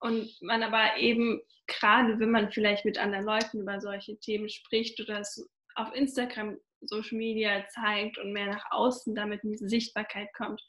[0.00, 4.98] und man aber eben gerade, wenn man vielleicht mit anderen Leuten über solche Themen spricht
[5.00, 10.32] oder es auf Instagram, Social Media zeigt und mehr nach außen damit in diese Sichtbarkeit
[10.32, 10.62] kommt,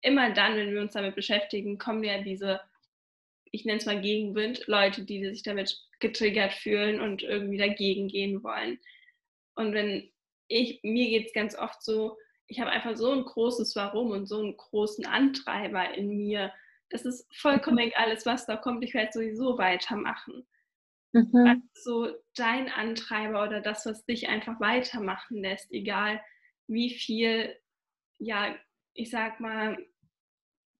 [0.00, 2.60] immer dann, wenn wir uns damit beschäftigen, kommen ja diese,
[3.50, 8.44] ich nenne es mal Gegenwind, Leute, die sich damit getriggert fühlen und irgendwie dagegen gehen
[8.44, 8.78] wollen.
[9.56, 10.10] Und wenn
[10.48, 12.16] ich, mir geht es ganz oft so,
[12.46, 16.52] ich habe einfach so ein großes Warum und so einen großen Antreiber in mir,
[16.90, 18.84] das ist vollkommen alles, was da kommt.
[18.84, 20.46] Ich werde sowieso weitermachen.
[21.12, 21.30] Mhm.
[21.32, 26.20] Was ist so dein Antreiber oder das, was dich einfach weitermachen lässt, egal
[26.68, 27.56] wie viel,
[28.18, 28.56] ja,
[28.94, 29.76] ich sag mal,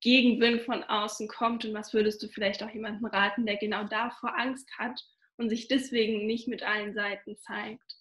[0.03, 4.39] Gegenwind von außen kommt und was würdest du vielleicht auch jemandem raten, der genau davor
[4.39, 5.01] Angst hat
[5.37, 7.97] und sich deswegen nicht mit allen Seiten zeigt?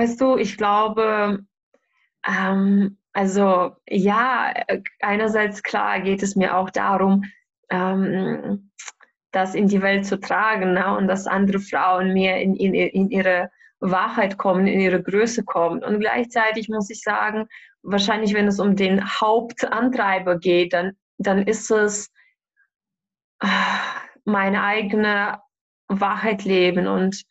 [0.00, 1.44] Weißt du, ich glaube,
[2.26, 4.54] ähm, also ja,
[5.00, 7.24] einerseits klar geht es mir auch darum,
[7.68, 8.70] ähm,
[9.30, 10.96] das in die Welt zu tragen ne?
[10.96, 15.84] und dass andere Frauen mehr in, in, in ihre Wahrheit kommen, in ihre Größe kommen.
[15.84, 17.46] Und gleichzeitig muss ich sagen,
[17.82, 22.10] wahrscheinlich, wenn es um den Hauptantreiber geht, dann, dann ist es
[23.42, 23.48] äh,
[24.24, 25.42] meine eigene
[25.88, 27.22] Wahrheit leben und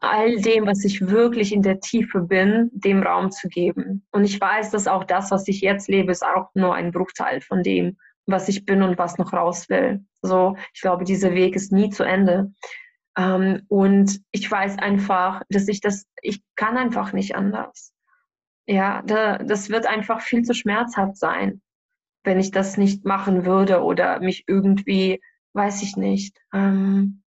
[0.00, 4.06] all dem, was ich wirklich in der Tiefe bin, dem Raum zu geben.
[4.10, 7.40] Und ich weiß, dass auch das, was ich jetzt lebe, ist auch nur ein Bruchteil
[7.40, 10.04] von dem, was ich bin und was noch raus will.
[10.22, 12.52] So, ich glaube, dieser Weg ist nie zu Ende.
[13.16, 17.92] Ähm, und ich weiß einfach, dass ich das, ich kann einfach nicht anders.
[18.66, 21.60] Ja, da, das wird einfach viel zu schmerzhaft sein,
[22.24, 25.20] wenn ich das nicht machen würde oder mich irgendwie,
[25.54, 27.19] weiß ich nicht, ähm,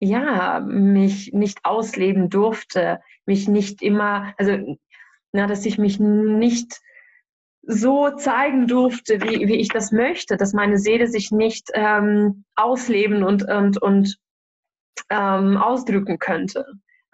[0.00, 4.76] ja, mich nicht ausleben durfte, mich nicht immer, also,
[5.32, 6.80] na, dass ich mich nicht
[7.62, 13.22] so zeigen durfte, wie, wie ich das möchte, dass meine Seele sich nicht ähm, ausleben
[13.22, 14.16] und, und, und
[15.10, 16.64] ähm, ausdrücken könnte.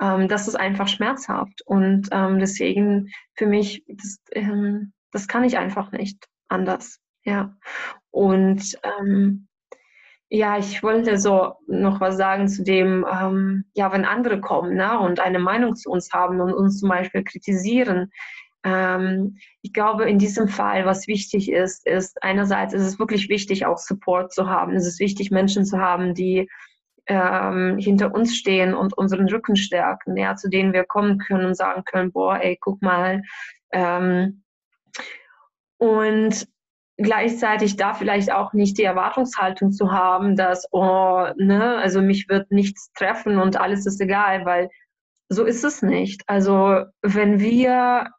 [0.00, 1.62] Ähm, das ist einfach schmerzhaft.
[1.66, 7.00] Und ähm, deswegen für mich, das, ähm, das kann ich einfach nicht anders.
[7.24, 7.56] Ja.
[8.10, 9.48] Und ähm,
[10.30, 14.98] ja, ich wollte so noch was sagen zu dem, ähm, ja, wenn andere kommen ne,
[14.98, 18.10] und eine Meinung zu uns haben und uns zum Beispiel kritisieren.
[18.64, 23.66] Ähm, ich glaube, in diesem Fall, was wichtig ist, ist einerseits ist es wirklich wichtig,
[23.66, 24.74] auch Support zu haben.
[24.74, 26.48] Es ist wichtig, Menschen zu haben, die
[27.06, 31.56] ähm, hinter uns stehen und unseren Rücken stärken, ja, zu denen wir kommen können und
[31.56, 33.22] sagen können, boah, ey, guck mal.
[33.72, 34.42] Ähm,
[35.76, 36.48] und
[36.96, 42.50] gleichzeitig da vielleicht auch nicht die Erwartungshaltung zu haben, dass, oh, ne, also mich wird
[42.50, 44.68] nichts treffen und alles ist egal, weil
[45.28, 46.22] so ist es nicht.
[46.26, 48.10] Also wenn wir,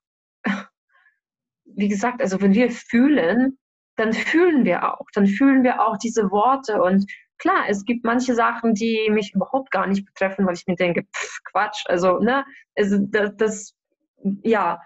[1.65, 3.57] wie gesagt, also wenn wir fühlen,
[3.95, 6.81] dann fühlen wir auch, dann fühlen wir auch diese Worte.
[6.81, 10.75] Und klar, es gibt manche Sachen, die mich überhaupt gar nicht betreffen, weil ich mir
[10.75, 12.43] denke, pff, Quatsch, also, ne,
[12.75, 13.75] also das, das
[14.43, 14.81] ja,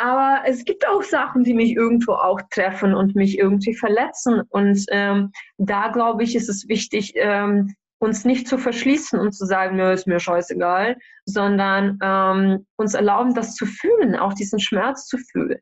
[0.00, 4.42] aber es gibt auch Sachen, die mich irgendwo auch treffen und mich irgendwie verletzen.
[4.48, 9.44] Und ähm, da glaube ich, ist es wichtig, ähm, uns nicht zu verschließen und zu
[9.44, 15.06] sagen, nö, ist mir scheißegal, sondern ähm, uns erlauben, das zu fühlen, auch diesen Schmerz
[15.06, 15.58] zu fühlen.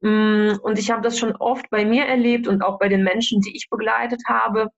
[0.00, 3.42] Mm, und ich habe das schon oft bei mir erlebt und auch bei den Menschen,
[3.42, 4.68] die ich begleitet habe.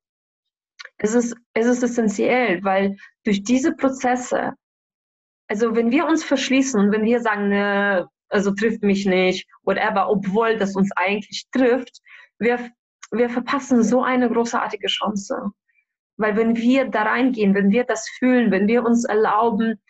[0.98, 4.54] Es ist, es ist essentiell, weil durch diese Prozesse,
[5.48, 10.08] also wenn wir uns verschließen und wenn wir sagen, ne, also trifft mich nicht, whatever,
[10.08, 12.00] obwohl das uns eigentlich trifft,
[12.38, 12.70] wir,
[13.10, 15.52] wir verpassen so eine großartige Chance.
[16.16, 19.80] Weil wenn wir da reingehen, wenn wir das fühlen, wenn wir uns erlauben,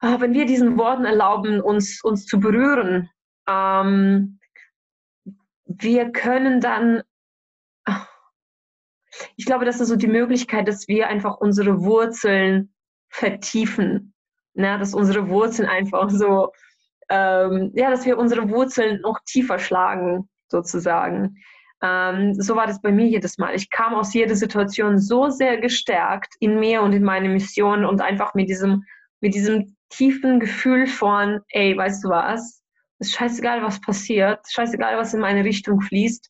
[0.00, 3.10] ah, wenn wir diesen Worten erlauben, uns, uns zu berühren,
[3.48, 4.38] ähm,
[5.64, 7.02] wir können dann,
[9.36, 12.72] ich glaube, das ist so die Möglichkeit, dass wir einfach unsere Wurzeln
[13.10, 14.14] vertiefen,
[14.54, 14.78] ne?
[14.78, 16.52] dass unsere Wurzeln einfach so
[17.08, 21.36] ähm, ja, dass wir unsere Wurzeln noch tiefer schlagen, sozusagen.
[21.82, 23.54] Ähm, so war das bei mir jedes Mal.
[23.54, 28.00] Ich kam aus jeder Situation so sehr gestärkt in mir und in meine Mission und
[28.00, 28.84] einfach mit diesem,
[29.20, 32.62] mit diesem tiefen Gefühl von, ey, weißt du was?
[32.98, 36.28] Ist scheißegal, was passiert, scheißegal, was in meine Richtung fließt.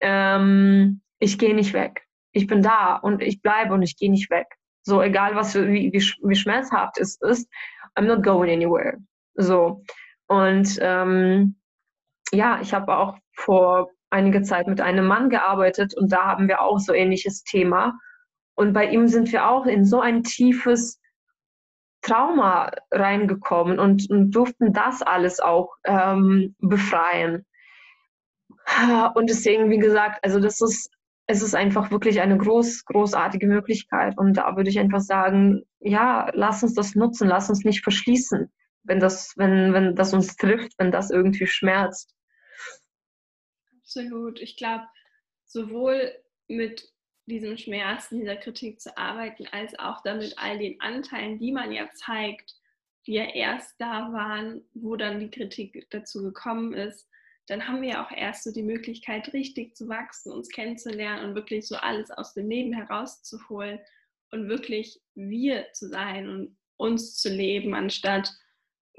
[0.00, 2.02] Ähm, ich gehe nicht weg.
[2.32, 4.46] Ich bin da und ich bleibe und ich gehe nicht weg.
[4.82, 7.48] So egal, was wie, wie, wie schmerzhaft es ist,
[7.96, 8.98] I'm not going anywhere.
[9.34, 9.82] So.
[10.30, 11.56] Und ähm,
[12.30, 16.60] ja, ich habe auch vor einiger Zeit mit einem Mann gearbeitet und da haben wir
[16.60, 17.98] auch so ähnliches Thema.
[18.54, 21.00] Und bei ihm sind wir auch in so ein tiefes
[22.02, 27.44] Trauma reingekommen und, und durften das alles auch ähm, befreien.
[29.14, 30.92] Und deswegen, wie gesagt, also das ist,
[31.26, 34.16] es ist einfach wirklich eine groß, großartige Möglichkeit.
[34.16, 38.48] Und da würde ich einfach sagen, ja, lass uns das nutzen, lass uns nicht verschließen
[38.82, 42.14] wenn das, wenn, wenn das uns trifft, wenn das irgendwie schmerzt.
[43.78, 44.40] Absolut.
[44.40, 44.84] Ich glaube,
[45.44, 46.12] sowohl
[46.48, 46.92] mit
[47.26, 51.88] diesem Schmerz, dieser Kritik zu arbeiten, als auch damit all den Anteilen, die man ja
[51.94, 52.54] zeigt,
[53.06, 57.08] die ja erst da waren, wo dann die Kritik dazu gekommen ist,
[57.46, 61.34] dann haben wir ja auch erst so die Möglichkeit, richtig zu wachsen, uns kennenzulernen und
[61.34, 63.80] wirklich so alles aus dem Leben herauszuholen
[64.30, 68.32] und wirklich wir zu sein und uns zu leben, anstatt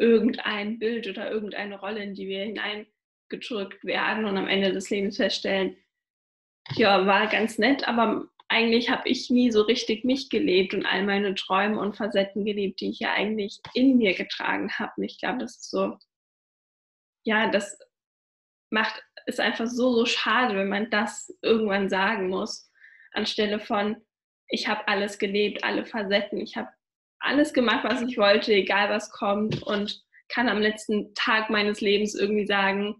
[0.01, 5.17] irgendein Bild oder irgendeine Rolle, in die wir hineingedrückt werden und am Ende des Lebens
[5.17, 5.77] feststellen,
[6.75, 11.05] ja, war ganz nett, aber eigentlich habe ich nie so richtig mich gelebt und all
[11.05, 14.91] meine Träume und Facetten gelebt, die ich ja eigentlich in mir getragen habe.
[14.97, 15.97] Und ich glaube, das ist so,
[17.23, 17.79] ja, das
[18.69, 22.69] macht es einfach so, so schade, wenn man das irgendwann sagen muss,
[23.13, 23.95] anstelle von,
[24.47, 26.69] ich habe alles gelebt, alle Facetten, ich habe
[27.21, 32.15] alles gemacht, was ich wollte, egal was kommt und kann am letzten Tag meines Lebens
[32.15, 32.95] irgendwie sagen,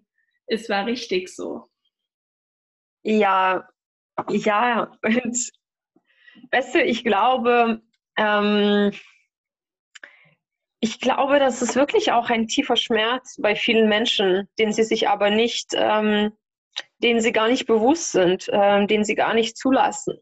[0.47, 1.69] es war richtig so.
[3.03, 3.67] Ja,
[4.29, 5.51] ja, und
[6.51, 7.81] weißt du, ich glaube,
[8.17, 8.91] ähm,
[10.79, 15.07] ich glaube, das ist wirklich auch ein tiefer Schmerz bei vielen Menschen, den sie sich
[15.07, 16.31] aber nicht, ähm,
[16.99, 20.17] den sie gar nicht bewusst sind, ähm, den sie gar nicht zulassen.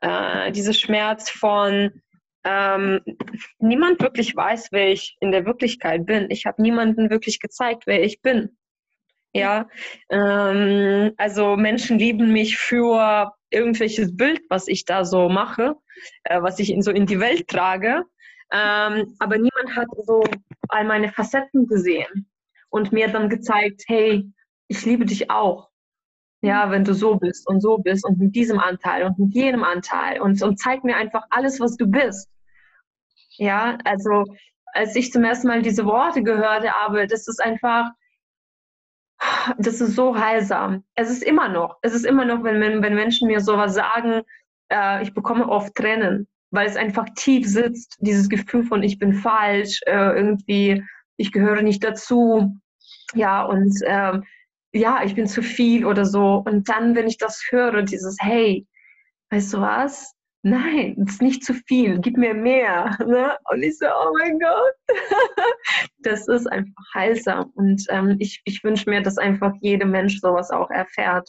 [0.00, 2.02] Äh, dieser Schmerz von
[2.46, 3.00] ähm,
[3.58, 6.30] niemand wirklich weiß, wer ich in der Wirklichkeit bin.
[6.30, 8.56] Ich habe niemanden wirklich gezeigt, wer ich bin.
[9.34, 9.68] Ja,
[10.10, 15.74] ähm, also Menschen lieben mich für irgendwelches Bild, was ich da so mache,
[16.22, 18.04] äh, was ich in, so in die Welt trage.
[18.52, 20.22] Ähm, aber niemand hat so
[20.68, 22.28] all meine Facetten gesehen
[22.70, 24.24] und mir dann gezeigt, hey,
[24.68, 25.68] ich liebe dich auch.
[26.42, 29.64] Ja, wenn du so bist und so bist und mit diesem Anteil und mit jenem
[29.64, 32.30] Anteil und, und zeig mir einfach alles, was du bist.
[33.38, 34.24] Ja, also
[34.72, 37.90] als ich zum ersten Mal diese Worte gehört habe, das ist einfach,
[39.58, 40.84] das ist so heilsam.
[40.94, 44.22] Es ist immer noch, es ist immer noch, wenn, wenn Menschen mir sowas sagen,
[44.70, 49.14] äh, ich bekomme oft Tränen, weil es einfach tief sitzt, dieses Gefühl von ich bin
[49.14, 50.82] falsch, äh, irgendwie,
[51.16, 52.56] ich gehöre nicht dazu.
[53.14, 54.20] Ja, und äh,
[54.72, 56.42] ja, ich bin zu viel oder so.
[56.44, 58.66] Und dann, wenn ich das höre, dieses Hey,
[59.30, 60.15] weißt du was?
[60.46, 62.96] Nein, das ist nicht zu viel, gib mir mehr.
[63.06, 63.36] Ne?
[63.50, 64.74] Und ich so, oh mein Gott,
[65.98, 67.50] das ist einfach heilsam.
[67.54, 71.28] Und ähm, ich, ich wünsche mir, dass einfach jeder Mensch sowas auch erfährt,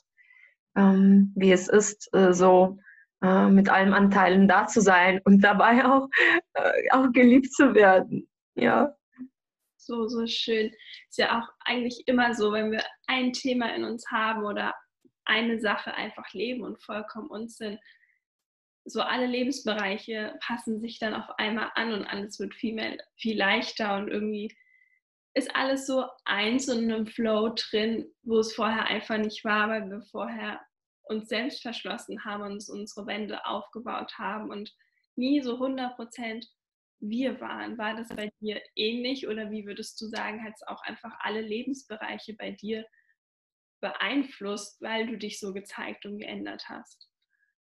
[0.75, 2.77] ähm, wie es ist, äh, so
[3.23, 6.07] äh, mit allen Anteilen da zu sein und dabei auch,
[6.53, 8.29] äh, auch geliebt zu werden.
[8.55, 8.95] Ja.
[9.77, 10.71] So, so schön.
[11.09, 14.75] Ist ja auch eigentlich immer so, wenn wir ein Thema in uns haben oder
[15.25, 17.79] eine Sache einfach leben und vollkommen uns sind,
[18.87, 23.37] so alle Lebensbereiche passen sich dann auf einmal an und alles wird viel mehr, viel
[23.37, 24.55] leichter und irgendwie
[25.33, 29.69] ist alles so eins und in einem Flow drin, wo es vorher einfach nicht war,
[29.69, 30.61] weil wir vorher
[31.03, 34.73] uns selbst verschlossen haben und uns unsere Wände aufgebaut haben und
[35.15, 36.47] nie so 100 Prozent
[36.99, 37.77] wir waren.
[37.77, 41.41] War das bei dir ähnlich oder wie würdest du sagen, hat es auch einfach alle
[41.41, 42.85] Lebensbereiche bei dir
[43.79, 47.07] beeinflusst, weil du dich so gezeigt und geändert hast?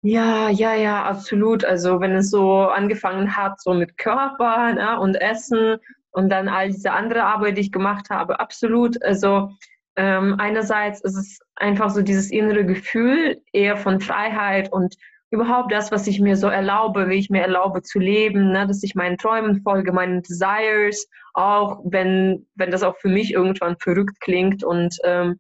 [0.06, 1.63] Ja, ja, ja, absolut.
[1.63, 5.78] Also wenn es so angefangen hat, so mit Körper ne, und Essen
[6.12, 9.02] und dann all diese andere Arbeit, die ich gemacht habe, absolut.
[9.02, 9.52] Also
[9.96, 14.96] ähm, einerseits ist es einfach so dieses innere Gefühl eher von Freiheit und
[15.32, 18.84] überhaupt das, was ich mir so erlaube, wie ich mir erlaube zu leben, ne, dass
[18.84, 24.20] ich meinen Träumen folge, meinen Desires, auch wenn, wenn das auch für mich irgendwann verrückt
[24.20, 25.39] klingt und ähm,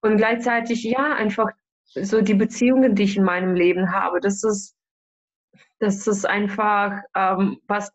[0.00, 1.48] und gleichzeitig ja einfach
[1.94, 4.74] so die Beziehungen, die ich in meinem Leben habe, das ist,
[5.78, 7.90] das ist einfach ähm, was,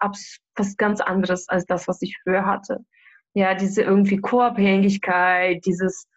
[0.55, 2.79] was ganz anderes als das, was ich früher hatte.
[3.33, 6.07] Ja, diese irgendwie Co-Abhängigkeit, dieses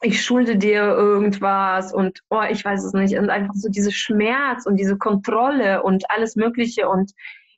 [0.00, 4.64] ich schulde dir irgendwas und oh, ich weiß es nicht und einfach so diese Schmerz
[4.64, 7.12] und diese Kontrolle und alles Mögliche und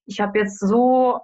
[0.07, 1.21] ich habe jetzt so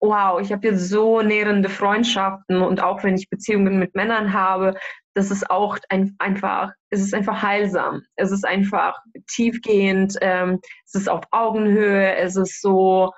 [0.00, 4.76] wow, ich habe jetzt so nährende Freundschaften und auch wenn ich Beziehungen mit Männern habe,
[5.16, 8.02] das ist auch ein, einfach, es ist einfach heilsam.
[8.16, 13.12] Es ist einfach tiefgehend, ähm, es ist auf Augenhöhe, es ist so,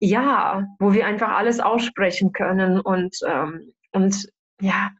[0.00, 4.28] ja, wo wir einfach alles aussprechen können und, ähm, und
[4.60, 4.90] ja,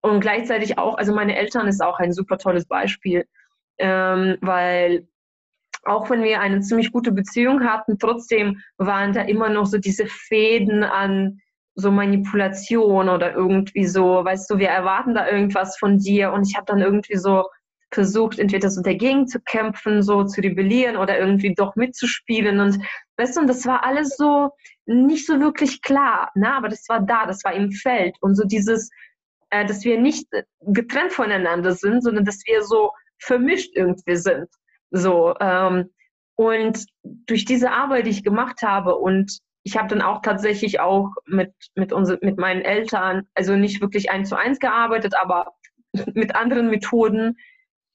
[0.00, 3.26] und gleichzeitig auch, also meine Eltern ist auch ein super tolles Beispiel,
[3.76, 5.06] ähm, weil
[5.84, 10.06] auch wenn wir eine ziemlich gute Beziehung hatten, trotzdem waren da immer noch so diese
[10.06, 11.40] Fäden an
[11.74, 16.56] so Manipulation oder irgendwie so, weißt du, wir erwarten da irgendwas von dir und ich
[16.56, 17.44] habe dann irgendwie so
[17.92, 22.78] versucht, entweder so dagegen zu kämpfen, so zu rebellieren oder irgendwie doch mitzuspielen und
[23.16, 24.50] weißt du, und das war alles so
[24.86, 26.52] nicht so wirklich klar, ne?
[26.54, 28.90] aber das war da, das war im Feld und so dieses,
[29.50, 30.26] äh, dass wir nicht
[30.60, 34.48] getrennt voneinander sind, sondern dass wir so vermischt irgendwie sind.
[34.90, 35.90] So, ähm,
[36.36, 41.10] und durch diese Arbeit, die ich gemacht habe und ich habe dann auch tatsächlich auch
[41.26, 45.52] mit, mit, unser, mit meinen Eltern, also nicht wirklich eins zu eins gearbeitet, aber
[46.14, 47.36] mit anderen Methoden.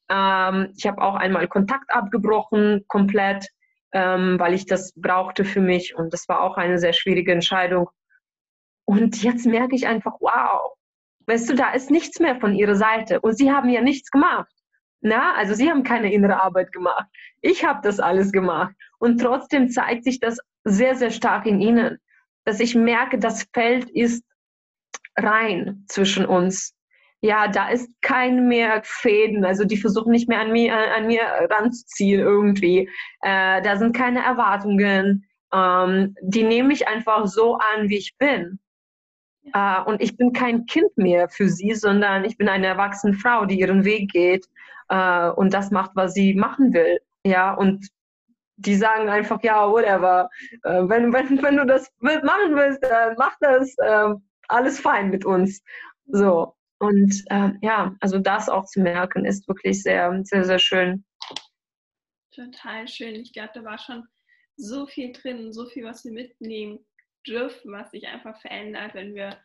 [0.08, 3.46] Ähm, ich habe auch einmal Kontakt abgebrochen, komplett.
[3.92, 7.88] ähm, weil ich das brauchte für mich und das war auch eine sehr schwierige Entscheidung.
[8.86, 10.74] Und jetzt merke ich einfach, wow,
[11.26, 14.50] weißt du, da ist nichts mehr von ihrer Seite und sie haben ja nichts gemacht.
[15.00, 17.06] Na, also sie haben keine innere Arbeit gemacht.
[17.40, 18.74] Ich habe das alles gemacht.
[18.98, 20.38] Und trotzdem zeigt sich das
[20.68, 21.98] sehr, sehr stark in ihnen,
[22.44, 24.24] dass ich merke, das Feld ist
[25.16, 26.74] rein zwischen uns.
[27.20, 31.22] Ja, da ist kein mehr Fäden, also die versuchen nicht mehr an mir, an mir
[31.50, 32.88] ranzuziehen irgendwie.
[33.22, 35.26] Äh, da sind keine Erwartungen.
[35.52, 38.60] Ähm, die nehme ich einfach so an, wie ich bin.
[39.52, 43.46] Äh, und ich bin kein Kind mehr für sie, sondern ich bin eine erwachsene Frau,
[43.46, 44.46] die ihren Weg geht
[44.88, 47.00] äh, und das macht, was sie machen will.
[47.24, 47.88] Ja, und
[48.58, 50.28] die sagen einfach, ja, whatever.
[50.64, 53.74] Äh, wenn, wenn, wenn du das machen willst, äh, mach das.
[53.78, 54.14] Äh,
[54.48, 55.62] alles fein mit uns.
[56.06, 56.54] So.
[56.80, 61.04] Und äh, ja, also das auch zu merken, ist wirklich sehr, sehr, sehr schön.
[62.34, 63.16] Total schön.
[63.16, 64.06] Ich glaube, da war schon
[64.56, 66.78] so viel drin, so viel, was wir mitnehmen
[67.26, 69.36] dürfen, was sich einfach verändert, wenn wir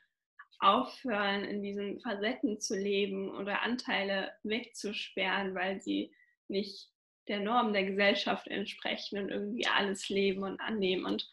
[0.59, 6.13] aufhören, in diesen Facetten zu leben oder Anteile wegzusperren, weil sie
[6.47, 6.91] nicht
[7.27, 11.05] der Norm der Gesellschaft entsprechen und irgendwie alles leben und annehmen.
[11.05, 11.27] Und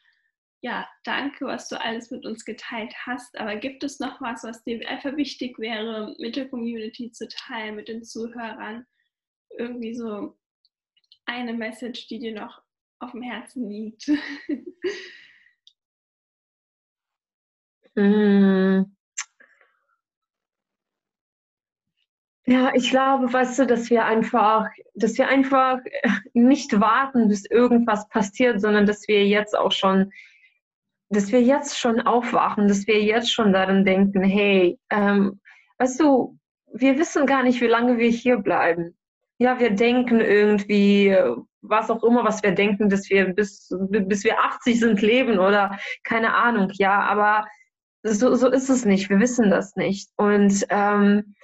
[0.62, 3.38] ja, danke, was du alles mit uns geteilt hast.
[3.38, 7.76] Aber gibt es noch was, was dir einfach wichtig wäre, mit der Community zu teilen,
[7.76, 8.86] mit den Zuhörern?
[9.58, 10.36] Irgendwie so
[11.26, 12.62] eine Message, die dir noch
[12.98, 14.06] auf dem Herzen liegt?
[17.96, 18.99] hm.
[22.50, 25.78] Ja, ich glaube, weißt du, dass wir einfach, dass wir einfach
[26.32, 30.10] nicht warten, bis irgendwas passiert, sondern dass wir jetzt auch schon,
[31.10, 35.40] dass wir jetzt schon aufwachen, dass wir jetzt schon daran denken, hey, ähm,
[35.78, 36.40] weißt du,
[36.72, 38.96] wir wissen gar nicht, wie lange wir hier bleiben.
[39.38, 41.16] Ja, wir denken irgendwie,
[41.60, 45.78] was auch immer, was wir denken, dass wir bis, bis wir 80 sind leben oder
[46.02, 47.46] keine Ahnung, ja, aber
[48.02, 49.08] so, so ist es nicht.
[49.08, 50.10] Wir wissen das nicht.
[50.16, 51.36] Und ähm,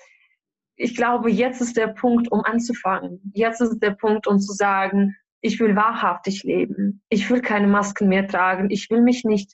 [0.77, 3.21] ich glaube, jetzt ist der Punkt, um anzufangen.
[3.35, 7.03] Jetzt ist der Punkt, um zu sagen, ich will wahrhaftig leben.
[7.09, 8.71] Ich will keine Masken mehr tragen.
[8.71, 9.53] Ich will mich nicht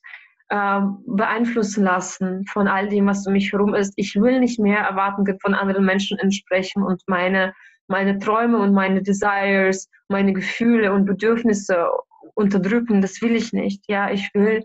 [0.48, 3.92] äh, beeinflussen lassen von all dem, was um mich herum ist.
[3.96, 7.54] Ich will nicht mehr Erwartungen von anderen Menschen entsprechen und meine,
[7.86, 11.88] meine Träume und meine Desires, meine Gefühle und Bedürfnisse
[12.34, 13.00] unterdrücken.
[13.00, 13.84] Das will ich nicht.
[13.86, 14.62] Ja, ich will,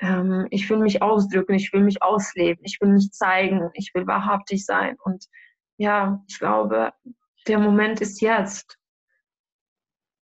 [0.00, 1.54] ähm, ich will mich ausdrücken.
[1.54, 2.62] Ich will mich ausleben.
[2.64, 3.70] Ich will mich zeigen.
[3.74, 5.26] Ich will wahrhaftig sein und
[5.76, 6.92] ja, ich glaube,
[7.46, 8.78] der Moment ist jetzt.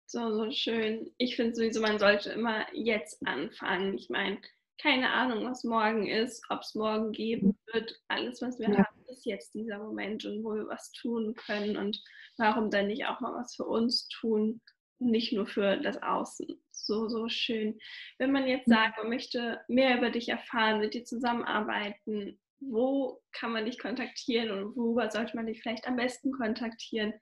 [0.06, 1.10] So, so schön.
[1.16, 3.94] Ich finde sowieso, man sollte immer jetzt anfangen.
[3.94, 4.40] Ich meine,
[4.80, 7.98] keine Ahnung, was morgen ist, ob es morgen geben wird.
[8.08, 8.78] Alles, was wir ja.
[8.78, 11.76] haben, ist jetzt dieser Moment und wo wir was tun können.
[11.76, 12.02] Und
[12.36, 14.60] warum dann nicht auch mal was für uns tun
[14.98, 16.46] und nicht nur für das Außen.
[16.70, 17.78] So, so schön.
[18.18, 22.38] Wenn man jetzt sagt, man möchte mehr über dich erfahren, mit dir zusammenarbeiten,
[22.70, 27.12] wo kann man dich kontaktieren und worüber sollte man dich vielleicht am besten kontaktieren?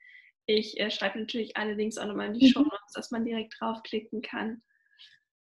[0.46, 2.50] Ich äh, schreibe natürlich alle Links auch nochmal in die mhm.
[2.50, 4.62] Show Notes, dass man direkt draufklicken kann.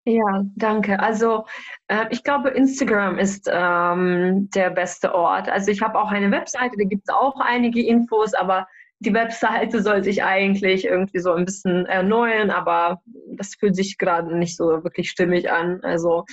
[0.05, 0.99] Ja, danke.
[1.01, 1.45] Also
[1.89, 5.49] äh, ich glaube, Instagram ist ähm, der beste Ort.
[5.49, 8.67] Also ich habe auch eine Webseite, da gibt es auch einige Infos, aber
[8.99, 13.01] die Webseite soll sich eigentlich irgendwie so ein bisschen erneuern, aber
[13.35, 15.81] das fühlt sich gerade nicht so wirklich stimmig an.
[15.83, 16.25] Also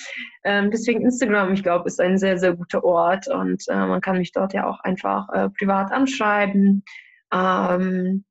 [0.45, 4.19] ähm, deswegen Instagram, ich glaube, ist ein sehr, sehr guter Ort und äh, man kann
[4.19, 6.85] mich dort ja auch einfach äh, privat anschreiben.
[7.33, 8.25] Ähm,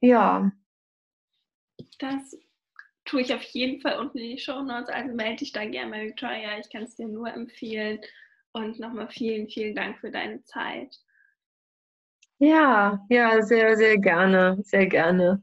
[0.00, 0.52] ja.
[1.98, 2.36] Das
[3.06, 5.90] tue ich auf jeden Fall unten in die Show Notes, also melde dich da gerne
[5.90, 6.58] bei Victoria.
[6.58, 8.00] Ich kann es dir nur empfehlen.
[8.52, 10.96] Und nochmal vielen, vielen Dank für deine Zeit.
[12.40, 15.42] Ja, ja, sehr, sehr gerne, sehr gerne.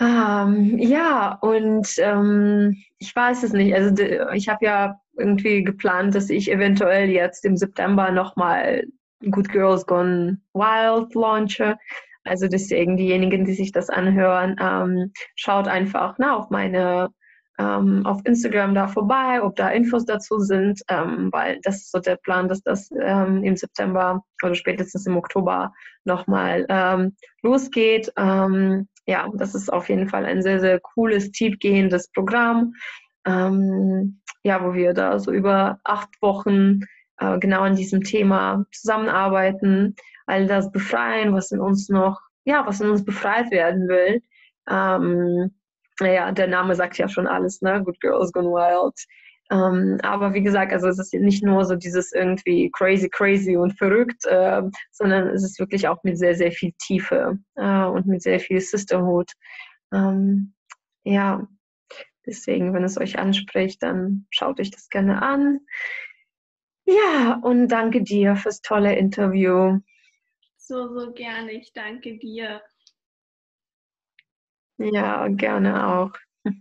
[0.00, 3.74] Ähm, ja, und ähm, ich weiß es nicht.
[3.74, 4.02] Also
[4.34, 8.84] ich habe ja irgendwie geplant, dass ich eventuell jetzt im September nochmal
[9.30, 11.78] Good Girls Gone Wild launche.
[12.24, 17.10] Also deswegen diejenigen, die sich das anhören, ähm, schaut einfach na, auf meine
[17.58, 21.98] ähm, auf Instagram da vorbei, ob da Infos dazu sind, ähm, weil das ist so
[21.98, 25.72] der Plan, dass das ähm, im September oder spätestens im Oktober
[26.04, 28.12] nochmal ähm, losgeht.
[28.16, 32.74] Ähm, ja, das ist auf jeden Fall ein sehr, sehr cooles, tiefgehendes Programm,
[33.24, 36.80] ähm, ja, wo wir da so über acht Wochen
[37.18, 39.96] äh, genau an diesem Thema zusammenarbeiten,
[40.26, 44.22] all das befreien, was in uns noch, ja, was in uns befreit werden will.
[46.00, 47.82] Naja, der Name sagt ja schon alles, ne?
[47.82, 48.94] Good Girls Gone Wild.
[49.50, 53.78] Ähm, aber wie gesagt, also es ist nicht nur so dieses irgendwie crazy, crazy und
[53.78, 58.22] verrückt, äh, sondern es ist wirklich auch mit sehr, sehr viel Tiefe äh, und mit
[58.22, 59.30] sehr viel Sisterhood.
[59.92, 60.52] Ähm,
[61.04, 61.46] ja,
[62.26, 65.60] deswegen, wenn es euch anspricht, dann schaut euch das gerne an.
[66.84, 69.78] Ja, und danke dir fürs tolle Interview.
[70.56, 71.52] So, so gerne.
[71.52, 72.60] Ich danke dir.
[74.78, 76.12] Ja, gerne auch.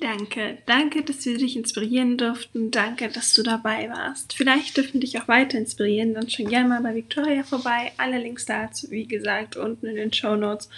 [0.00, 2.70] Danke, danke, dass wir dich inspirieren durften.
[2.70, 4.32] Danke, dass du dabei warst.
[4.32, 6.14] Vielleicht dürfen dich auch weiter inspirieren.
[6.14, 7.90] Dann schon gerne mal bei Victoria vorbei.
[7.96, 10.68] Alle Links dazu, wie gesagt, unten in den Show Notes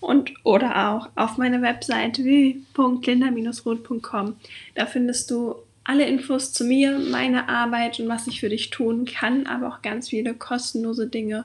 [0.00, 4.34] und oder auch auf meiner Webseite www.linda-roth.com.
[4.74, 9.04] Da findest du alle Infos zu mir, meiner Arbeit und was ich für dich tun
[9.04, 11.44] kann, aber auch ganz viele kostenlose Dinge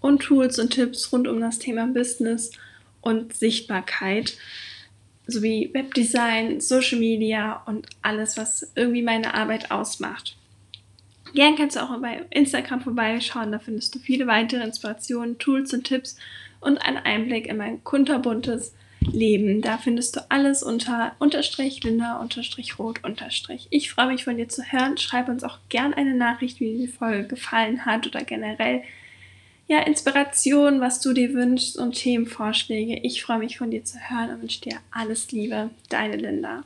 [0.00, 2.52] und Tools und Tipps rund um das Thema Business
[3.08, 4.36] und Sichtbarkeit
[5.26, 10.36] sowie Webdesign, Social Media und alles, was irgendwie meine Arbeit ausmacht.
[11.34, 15.84] Gern kannst du auch bei Instagram vorbeischauen, da findest du viele weitere Inspirationen, Tools und
[15.84, 16.16] Tipps
[16.60, 19.62] und einen Einblick in mein kunterbuntes Leben.
[19.62, 23.68] Da findest du alles unter unterstrich Linda unterstrich rot unterstrich.
[23.70, 24.98] Ich freue mich von dir zu hören.
[24.98, 28.82] Schreib uns auch gern eine Nachricht, wie dir die Folge gefallen hat oder generell
[29.68, 33.00] ja, Inspiration, was du dir wünschst und Themenvorschläge.
[33.02, 35.70] Ich freue mich von dir zu hören und wünsche dir alles Liebe.
[35.90, 36.64] Deine Linda.